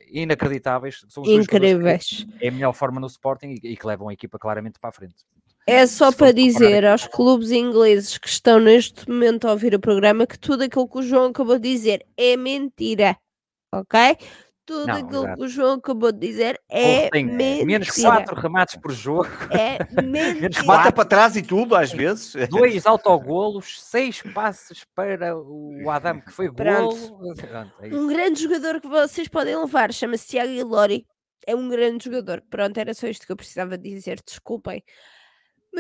[0.10, 1.04] inacreditáveis.
[1.10, 2.26] São Incríveis.
[2.40, 4.94] É a melhor forma no Sporting e, e que levam a equipa claramente para a
[4.94, 5.26] frente.
[5.70, 10.26] É só para dizer aos clubes ingleses que estão neste momento a ouvir o programa
[10.26, 13.16] que tudo aquilo que o João acabou de dizer é mentira,
[13.72, 14.18] ok?
[14.70, 15.38] Tudo não, aquilo exato.
[15.38, 17.66] que o João acabou de dizer é tem mentira.
[17.66, 19.28] Menos 4 remates por jogo.
[19.50, 20.64] É mentira.
[20.64, 22.34] Bata para trás e tudo, às vezes.
[22.50, 26.96] Dois autogolos, seis passes para o Adam, que foi golo.
[27.82, 31.04] É um grande jogador que vocês podem levar chama-se Tiago Ilori.
[31.48, 32.44] É um grande jogador.
[32.48, 34.20] Pronto, era só isto que eu precisava dizer.
[34.24, 34.84] Desculpem.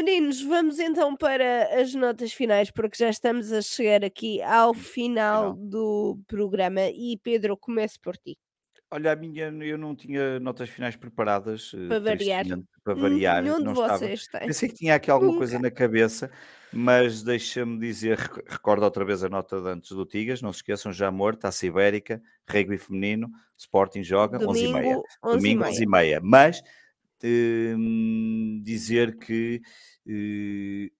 [0.01, 5.53] Meninos, vamos então para as notas finais, porque já estamos a chegar aqui ao final
[5.53, 6.83] do programa.
[6.87, 8.37] E Pedro, comece por ti.
[8.89, 11.73] Olha, a minha, eu não tinha notas finais preparadas.
[11.75, 12.45] Eh, para variar.
[12.81, 13.43] Para variar.
[13.43, 14.47] Nenhum de vocês tem.
[14.47, 15.39] Pensei que tinha aqui alguma Nunca.
[15.39, 16.31] coisa na cabeça,
[16.71, 20.93] mas deixa-me dizer, recordo outra vez a nota de antes do Tigas, não se esqueçam,
[20.93, 25.01] já amor, Taça Ibérica, Rugby Feminino, Sporting joga, Domingo, 11h30.
[25.23, 26.19] Domingo, 11h30.
[26.23, 26.63] Mas
[27.23, 29.61] Hum, dizer que,
[30.07, 30.91] uh,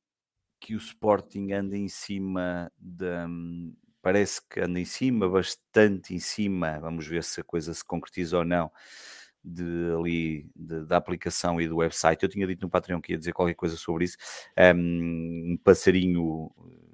[0.59, 3.28] que o Sporting anda em cima da.
[3.28, 6.80] Um, parece que anda em cima, bastante em cima.
[6.80, 8.72] Vamos ver se a coisa se concretiza ou não.
[9.43, 9.63] De,
[9.97, 12.24] ali de, da aplicação e do website.
[12.24, 14.17] Eu tinha dito no Patreon que ia dizer qualquer coisa sobre isso.
[14.76, 16.88] Um, um passarinho eh,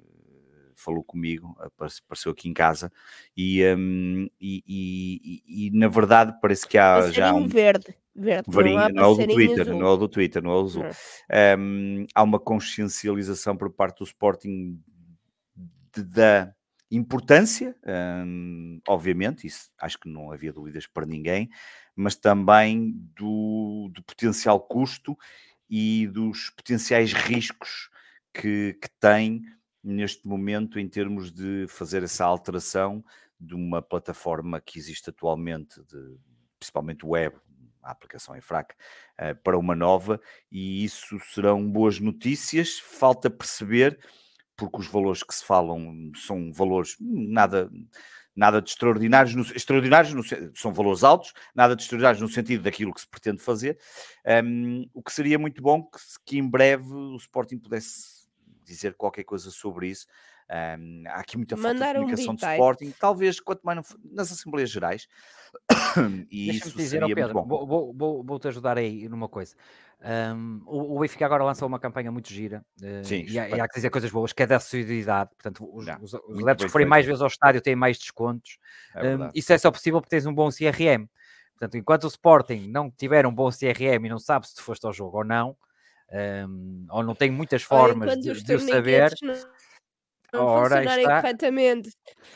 [0.76, 2.92] falou comigo, apareceu aqui em casa
[3.36, 8.88] e, um, e, e, e, na verdade parece que há já um verde Verde, varinha,
[8.88, 10.84] não, é o do Twitter, não é o do Twitter, não é o azul.
[11.58, 14.80] Um, há uma consciencialização por parte do Sporting
[15.94, 16.54] de, da
[16.90, 17.76] importância,
[18.26, 21.50] um, obviamente, isso acho que não havia dúvidas para ninguém,
[21.94, 25.14] mas também do, do potencial custo
[25.68, 27.90] e dos potenciais riscos
[28.32, 29.42] que, que tem
[29.86, 33.04] neste momento em termos de fazer essa alteração
[33.38, 36.16] de uma plataforma que existe atualmente, de,
[36.58, 37.36] principalmente web,
[37.82, 38.74] a aplicação é fraca,
[39.20, 40.20] uh, para uma nova,
[40.50, 42.78] e isso serão boas notícias.
[42.78, 43.98] Falta perceber,
[44.56, 47.70] porque os valores que se falam são valores nada
[48.36, 50.22] nada de extraordinários, no, extraordinários no,
[50.54, 53.78] são valores altos, nada de extraordinários no sentido daquilo que se pretende fazer,
[54.44, 58.15] um, o que seria muito bom que, que, em breve o Sporting pudesse
[58.66, 60.06] dizer qualquer coisa sobre isso.
[60.48, 64.30] Um, há aqui muita falta Mandar de comunicação um de Sporting, talvez quanto mais nas
[64.30, 65.08] Assembleias Gerais,
[66.30, 67.66] e isso dizer, seria Pedro, muito bom.
[67.66, 69.56] Vou, vou, vou, te ajudar aí numa coisa.
[70.00, 73.60] Um, o, o Benfica agora lançou uma campanha muito gira uh, Sim, e, há, e,
[73.60, 75.30] há, que dizer coisas boas, que é da assiduidade.
[75.30, 78.58] Portanto, os, os, os adeptos que forem mais vezes ao estádio têm mais descontos.
[78.94, 81.08] É um, isso é só possível porque tens um bom CRM.
[81.58, 84.86] Portanto, enquanto o Sporting não tiver um bom CRM e não sabe se tu foste
[84.86, 85.56] ao jogo ou não,
[86.12, 89.12] um, ou não tem muitas formas Olha, de, de o saber.
[89.22, 89.34] Não...
[90.34, 91.20] Ora, funcionarem está.
[91.20, 91.90] corretamente.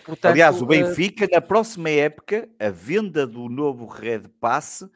[0.05, 4.89] Portanto, Aliás, o eh, Benfica, na próxima época, a venda do novo Red Pass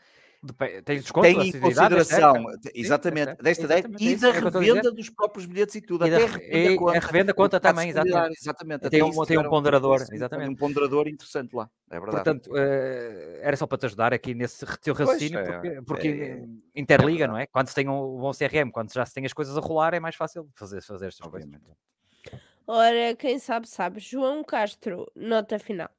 [0.84, 5.74] tem desconto tem em consideração, exatamente, é desta desta e da revenda dos próprios bilhetes
[5.76, 6.06] e tudo.
[6.06, 8.38] E até a revenda, conta, a revenda conta também, exatamente.
[8.40, 8.90] exatamente.
[8.90, 10.50] Tem, um, tem um ponderador, exatamente.
[10.50, 12.24] um ponderador interessante lá, é verdade.
[12.24, 16.08] Portanto, uh, era só para te ajudar aqui nesse teu raciocínio, pois, porque, é, porque
[16.08, 17.46] é, interliga, é não é?
[17.46, 20.00] Quando se tem um bom CRM, quando já se tem as coisas a rolar, é
[20.00, 21.60] mais fácil fazer, fazer estas Obviamente.
[21.60, 21.78] coisas.
[22.66, 24.00] Ora, quem sabe, sabe.
[24.00, 25.90] João Castro, nota final.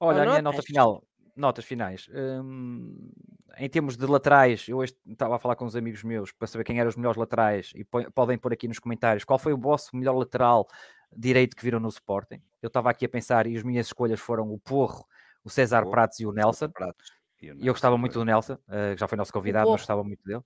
[0.00, 1.04] Olha, Ou a minha nota final
[1.36, 2.08] notas finais.
[2.12, 3.10] Hum,
[3.58, 6.78] em termos de laterais, eu estava a falar com uns amigos meus para saber quem
[6.78, 10.16] eram os melhores laterais e podem pôr aqui nos comentários qual foi o vosso melhor
[10.16, 10.66] lateral
[11.14, 12.40] direito que viram no Sporting.
[12.62, 15.04] Eu estava aqui a pensar e as minhas escolhas foram o Porro,
[15.44, 16.70] o César Pratos e o Nelson.
[17.40, 20.42] E eu gostava muito do Nelson, uh, já foi nosso convidado, mas gostava muito dele.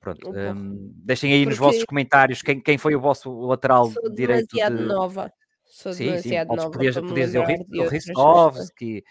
[0.00, 4.56] Pronto, um, deixem aí Porque nos vossos comentários quem, quem foi o vosso lateral direito.
[4.56, 4.70] De...
[4.70, 5.32] nova.
[5.78, 6.56] Sou sim, demasiado sim.
[6.56, 6.70] nova.
[6.72, 9.04] Podias, podias dizer o Ristovski.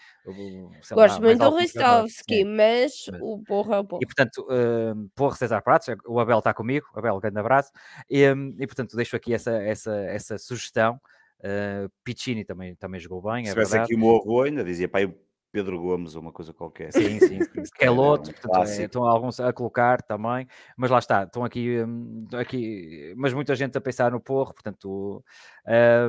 [0.92, 4.02] Gosto muito do Ristovski, mas o Porra é o Porra.
[4.02, 7.72] E portanto, uh, Porra César Pratos, o Abel está comigo, Abel, grande abraço.
[8.10, 11.00] E, um, e portanto, deixo aqui essa, essa, essa sugestão.
[11.38, 13.46] Uh, Piccini também, também jogou bem.
[13.46, 15.10] Se é tivesse aqui o meu avô, ainda dizia, pai,
[15.50, 16.92] Pedro Gomes ou uma coisa qualquer.
[16.92, 17.38] Sim, sim.
[17.76, 18.30] Keloto,
[18.66, 20.46] é, é, estão alguns a colocar também,
[20.76, 25.22] mas lá está, estão aqui, hum, aqui mas muita gente a pensar no Porro, portanto,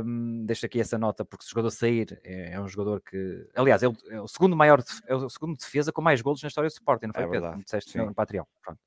[0.06, 3.48] um, deixo aqui essa nota, porque se o jogador sair, é, é um jogador que,
[3.56, 6.48] aliás, é o, é o, segundo maior, é o segundo defesa com mais golos na
[6.48, 7.50] história do Sporting, não foi, é Pedro?
[7.52, 8.44] Como disseste no Patreon.
[8.64, 8.80] Pronto.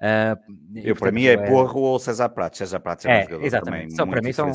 [0.00, 2.58] Uh, eu, para mim, é, é Porro ou César Pratos.
[2.58, 3.82] César Pratos é, um jogador exatamente.
[3.82, 4.50] também Só, para mim são,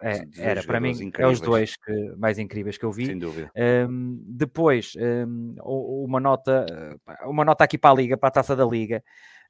[0.00, 1.18] é, era, para mim, incríveis.
[1.18, 3.06] é os dois que, mais incríveis que eu vi.
[3.06, 3.50] Sem dúvida.
[3.88, 5.54] Um, depois, um,
[6.04, 6.66] uma nota,
[7.24, 9.02] uma nota aqui para a Liga, para a taça da Liga.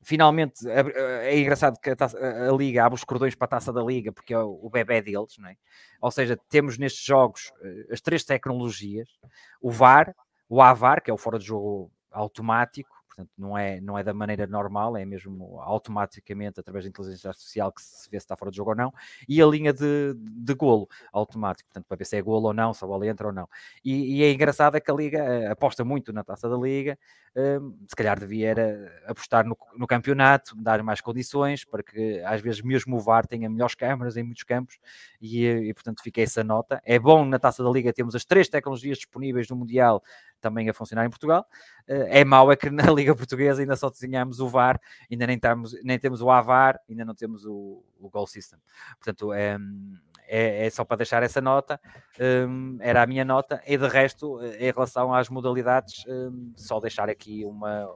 [0.02, 3.82] Finalmente é engraçado que a, taça, a Liga abre os cordões para a taça da
[3.82, 5.56] Liga, porque é o, bebê deles, não é?
[6.00, 9.08] Ou seja, temos nestes jogos eh, as três tecnologias:
[9.62, 10.14] o VAR,
[10.48, 14.12] o AVAR, que é o fora de jogo automático, portanto não é, não é da
[14.12, 18.50] maneira normal, é mesmo automaticamente através da inteligência artificial que se vê se está fora
[18.50, 18.92] de jogo ou não,
[19.28, 22.74] e a linha de, de golo automático, portanto para ver se é golo ou não,
[22.74, 23.48] se a bola entra ou não.
[23.84, 26.98] E, e é engraçado é que a Liga uh, aposta muito na taça da Liga,
[27.36, 32.40] uh, se calhar devia era apostar no, no, campeonato, dar mais condições para que às
[32.40, 34.78] vezes mesmo o VAR tenha melhores câmaras em muitos campos
[35.20, 36.80] e, e portanto fica essa nota.
[36.84, 40.02] É bom na taça da Liga temos as três tecnologias disponíveis no Mundial
[40.44, 41.46] também a funcionar em Portugal.
[41.88, 44.80] Eh, é mau é que na Liga Portuguesa ainda só desenhamos o VAR,
[45.10, 48.58] ainda nem, estamos, nem temos o AVAR, ainda não temos o, o Goal System.
[48.96, 49.58] Portanto, é,
[50.26, 51.80] é, é, só para deixar essa nota,
[52.48, 56.80] um, era a minha nota, e de resto, eh, em relação às modalidades, um, só
[56.80, 57.86] deixar aqui uma,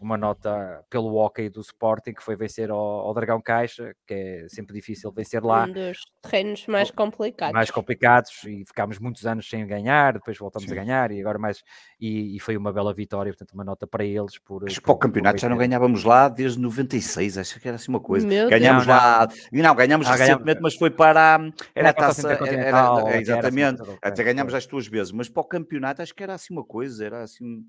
[0.00, 4.46] uma nota pelo hockey do Sporting, que foi vencer ao, ao, Dragão Caixa, que é
[4.48, 5.64] sempre difícil vencer lá.
[5.64, 7.52] Um dos terrenos mais complicados.
[7.52, 10.74] Mais complicados, e ficámos muitos anos sem ganhar, depois voltamos Sim.
[10.74, 11.62] a ganhar, e agora mais.
[12.00, 14.38] E, e, foi uma bela vitória, portanto, uma nota para eles.
[14.38, 17.90] Por, Mas para o campeonato já não ganhávamos lá desde 96, acho que era assim
[17.90, 18.26] uma coisa.
[18.26, 18.96] Meu ganhamos Deus.
[18.96, 20.62] lá, não, não ganhamos ah, recentemente, ganhamos...
[20.62, 21.40] mas foi para.
[21.74, 22.32] Era a taça.
[22.32, 26.14] Era, era, exatamente, era assim, até ganhámos as duas vezes, mas para o campeonato acho
[26.14, 27.64] que era assim uma coisa, era assim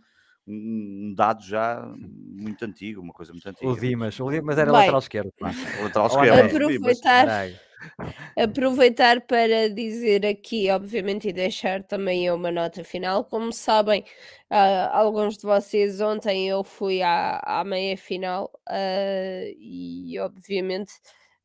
[0.47, 3.69] um dado já muito antigo, uma coisa muito antiga.
[3.69, 5.33] O Dimas, o Dimas era Bem, lateral esquerdo.
[5.83, 6.45] lateral esquerdo.
[6.45, 7.49] Aproveitar,
[8.35, 13.23] aproveitar para dizer aqui, obviamente, e deixar também eu uma nota final.
[13.23, 14.01] Como sabem,
[14.49, 20.93] uh, alguns de vocês, ontem eu fui à, à meia final uh, e, obviamente,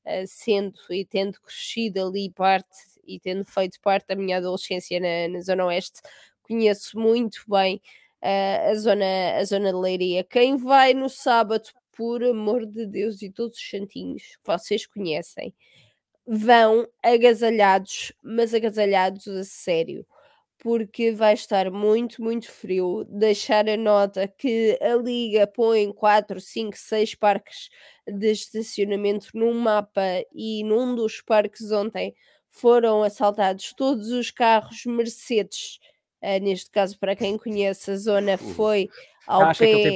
[0.06, 2.76] uh, sendo e tendo crescido ali parte
[3.06, 6.00] e tendo feito parte da minha adolescência na, na Zona Oeste,
[6.42, 7.80] conheço muito bem
[8.24, 10.24] a, zona, a zona de Leiria.
[10.24, 15.54] Quem vai no sábado, por amor de Deus e todos os santinhos que vocês conhecem,
[16.26, 20.06] vão agasalhados, mas agasalhados a sério
[20.64, 23.04] porque vai estar muito, muito frio.
[23.04, 27.68] Deixar a nota que a Liga põe 4, 5, 6 parques
[28.06, 30.00] de estacionamento num mapa
[30.34, 32.14] e num dos parques ontem
[32.48, 35.78] foram assaltados todos os carros Mercedes.
[36.24, 38.88] Uh, neste caso, para quem conhece a zona, foi
[39.26, 39.92] ao Acho pé luz,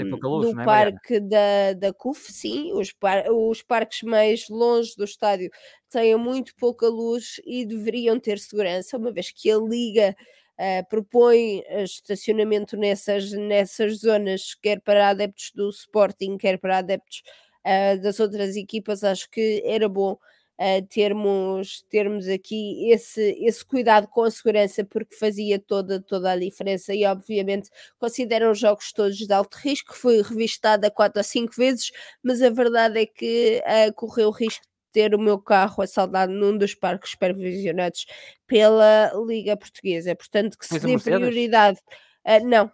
[0.00, 4.48] uh, pouca luz, do é, parque da, da CUF, sim, os, par os parques mais
[4.48, 5.50] longe do estádio
[5.88, 10.16] têm muito pouca luz e deveriam ter segurança, uma vez que a Liga
[10.58, 17.22] uh, propõe estacionamento nessas, nessas zonas, quer para adeptos do Sporting, quer para adeptos
[17.66, 20.16] uh, das outras equipas, acho que era bom
[20.60, 26.36] uh, termos, termos aqui esse, esse cuidado com a segurança, porque fazia toda, toda a
[26.36, 26.94] diferença.
[26.94, 31.90] E, obviamente, consideram os jogos todos de alto risco, foi revistada quatro a cinco vezes,
[32.22, 36.32] mas a verdade é que uh, correu o risco de ter o meu carro assaltado
[36.32, 38.04] num dos parques supervisionados
[38.46, 40.14] pela Liga Portuguesa.
[40.14, 41.78] Portanto, que se dê prioridade.
[42.26, 42.70] Uh, não,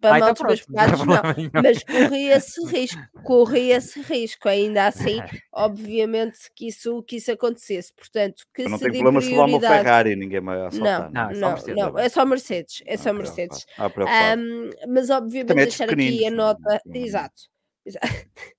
[0.00, 1.22] para ah, então maltes então não,
[1.62, 5.18] mas corria esse risco, corria esse risco, ainda assim,
[5.52, 9.60] obviamente que isso, que isso acontecesse, portanto, que não se tem problema se levar uma
[9.60, 11.10] Ferrari, ninguém vai assaltar.
[11.12, 13.66] Não, não, não, não, é só Mercedes, é só Mercedes.
[13.78, 17.42] um, mas obviamente é deixar aqui a nota, exato.
[17.84, 18.08] exato.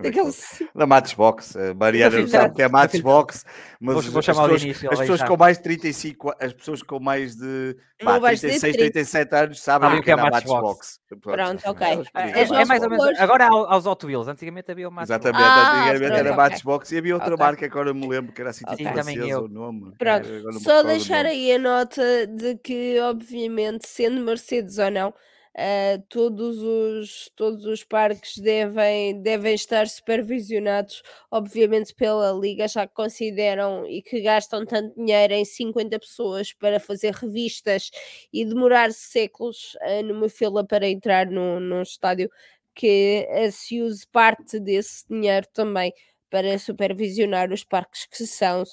[0.03, 0.62] Daqueles...
[0.75, 3.45] Da Matchbox, a Mariana não sabe que é Matchbox,
[3.81, 7.01] mas vou, vou as, pessoas, início, as pessoas com mais de 35, as pessoas com
[7.01, 11.01] mais de pá, 36, 37 anos sabem o que é, é Matchbox.
[11.20, 11.87] Pronto, ok.
[12.14, 13.18] É, é, mais ou menos.
[13.18, 15.27] Agora aos Hot Wheels, antigamente havia o Matchbox.
[15.27, 16.37] Exatamente, ah, antigamente pronto, era okay.
[16.37, 17.47] Matchbox e havia outra okay.
[17.47, 18.93] marca que agora me lembro que era assim tipo okay.
[18.93, 19.93] francesa o nome.
[19.99, 25.14] Pronto, só deixar aí a nota de que, obviamente, sendo Mercedes ou não
[25.55, 32.95] Uh, todos, os, todos os parques devem, devem estar supervisionados, obviamente, pela Liga, já que
[32.95, 37.91] consideram e que gastam tanto dinheiro em 50 pessoas para fazer revistas
[38.33, 42.31] e demorar séculos uh, numa fila para entrar no, num estádio,
[42.75, 45.93] que uh, se use parte desse dinheiro também
[46.31, 48.65] para supervisionar os parques que são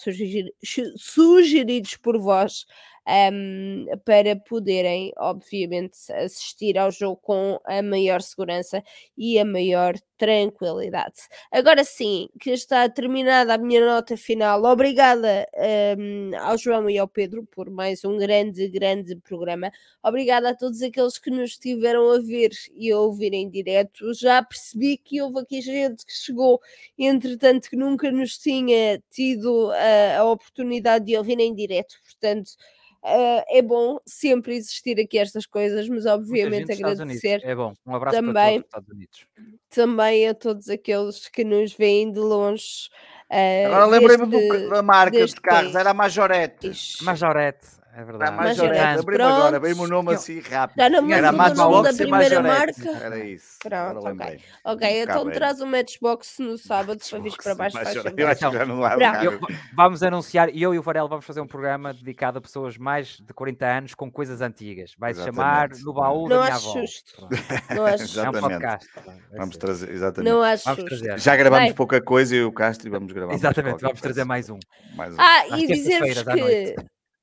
[0.96, 2.66] sugeridos por vós
[3.08, 8.84] um, para poderem, obviamente, assistir ao jogo com a maior segurança
[9.18, 11.22] e a maior tranquilidade.
[11.50, 14.64] Agora sim, que está terminada a minha nota final.
[14.66, 15.48] Obrigada
[15.98, 19.72] um, ao João e ao Pedro por mais um grande, grande programa.
[20.04, 24.14] Obrigada a todos aqueles que nos estiveram a ver e a ouvir em direto.
[24.14, 26.60] Já percebi que houve aqui gente que chegou,
[26.98, 32.52] entretanto, que nunca nos tinha tido a, a oportunidade de ouvir em direto, portanto.
[33.02, 37.42] Uh, é bom sempre existir aqui estas coisas, mas obviamente agradecer.
[37.46, 37.74] É bom.
[37.86, 39.28] Um abraço também, para todos os Estados Unidos.
[39.70, 42.90] Também a todos aqueles que nos veem de longe.
[43.32, 46.72] Uh, Agora lembrei-me da marca de carros, era a Majorette.
[47.02, 47.79] Majorette.
[47.94, 48.32] É verdade.
[48.36, 50.78] Mas agora, veio-me o nome assim rápido.
[50.78, 52.90] Já não me era Matchbox da primeira marca.
[52.90, 53.58] Era isso.
[53.62, 54.40] Pronto, ok.
[54.64, 57.78] Ok, então traz o Matchbox no sábado para vir para baixo.
[57.78, 58.96] Faz eu acho que já não lá
[59.74, 63.34] Vamos anunciar, eu e o Varela vamos fazer um programa dedicado a pessoas mais de
[63.34, 64.94] 40 anos com coisas antigas.
[64.98, 66.74] Vai se chamar No Baú da Minha Avó.
[66.74, 67.28] Não acho justo.
[67.76, 68.20] Não acho justo.
[68.20, 68.90] É um podcast.
[69.36, 70.32] Vamos trazer, exatamente.
[70.32, 71.18] Não acho justo.
[71.18, 74.60] Já gravamos pouca coisa e o Castro e vamos gravar Exatamente, vamos trazer mais um.
[75.18, 76.76] Ah, e dizer-vos que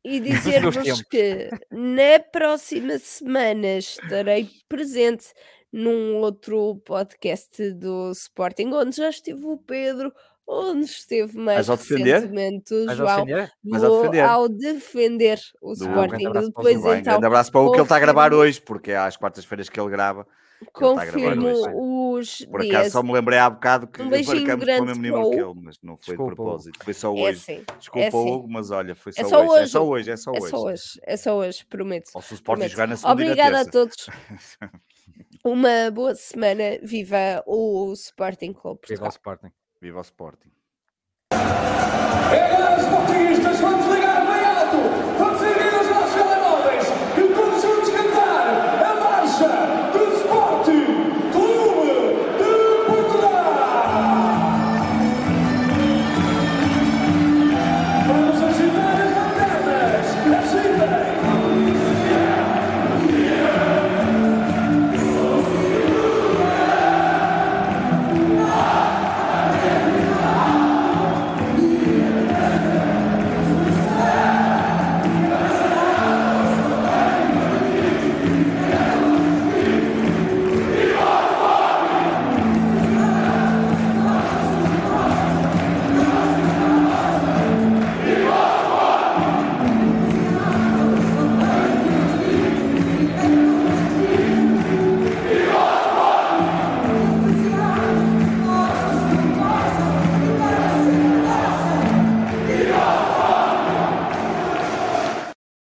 [0.07, 5.27] e dizer-vos que na próxima semana estarei presente
[5.73, 10.13] num outro podcast do Sporting, onde já estive o Pedro,
[10.47, 14.25] onde esteve mais recentemente o João, defender.
[14.25, 16.33] ao defender o do Sporting.
[16.33, 18.99] Depois, então, um grande abraço para o que ele está a gravar hoje, porque é
[18.99, 20.25] às quartas-feiras que ele grava.
[20.73, 22.93] Confirmo os Por acaso dias.
[22.93, 25.79] só me lembrei há bocado que um marcamos com o mesmo nível que ele, mas
[25.83, 26.31] não foi Desculpa.
[26.31, 26.85] de propósito.
[26.85, 27.25] Foi só é hoje.
[27.27, 27.65] É assim.
[27.79, 28.31] Desculpa, é assim.
[28.33, 29.49] Hugo, mas olha, foi só, é só hoje.
[29.51, 29.61] hoje.
[29.63, 30.47] É só hoje, é só hoje.
[30.47, 32.11] É só hoje, é só hoje prometo.
[32.15, 34.07] Ou se o Sporting jogar na segunda Obrigada a todos.
[35.45, 36.79] Uma boa semana.
[36.83, 38.81] Viva o Sporting Clube.
[38.89, 39.53] Viva o Sporting.
[39.81, 40.51] Viva o Sporting.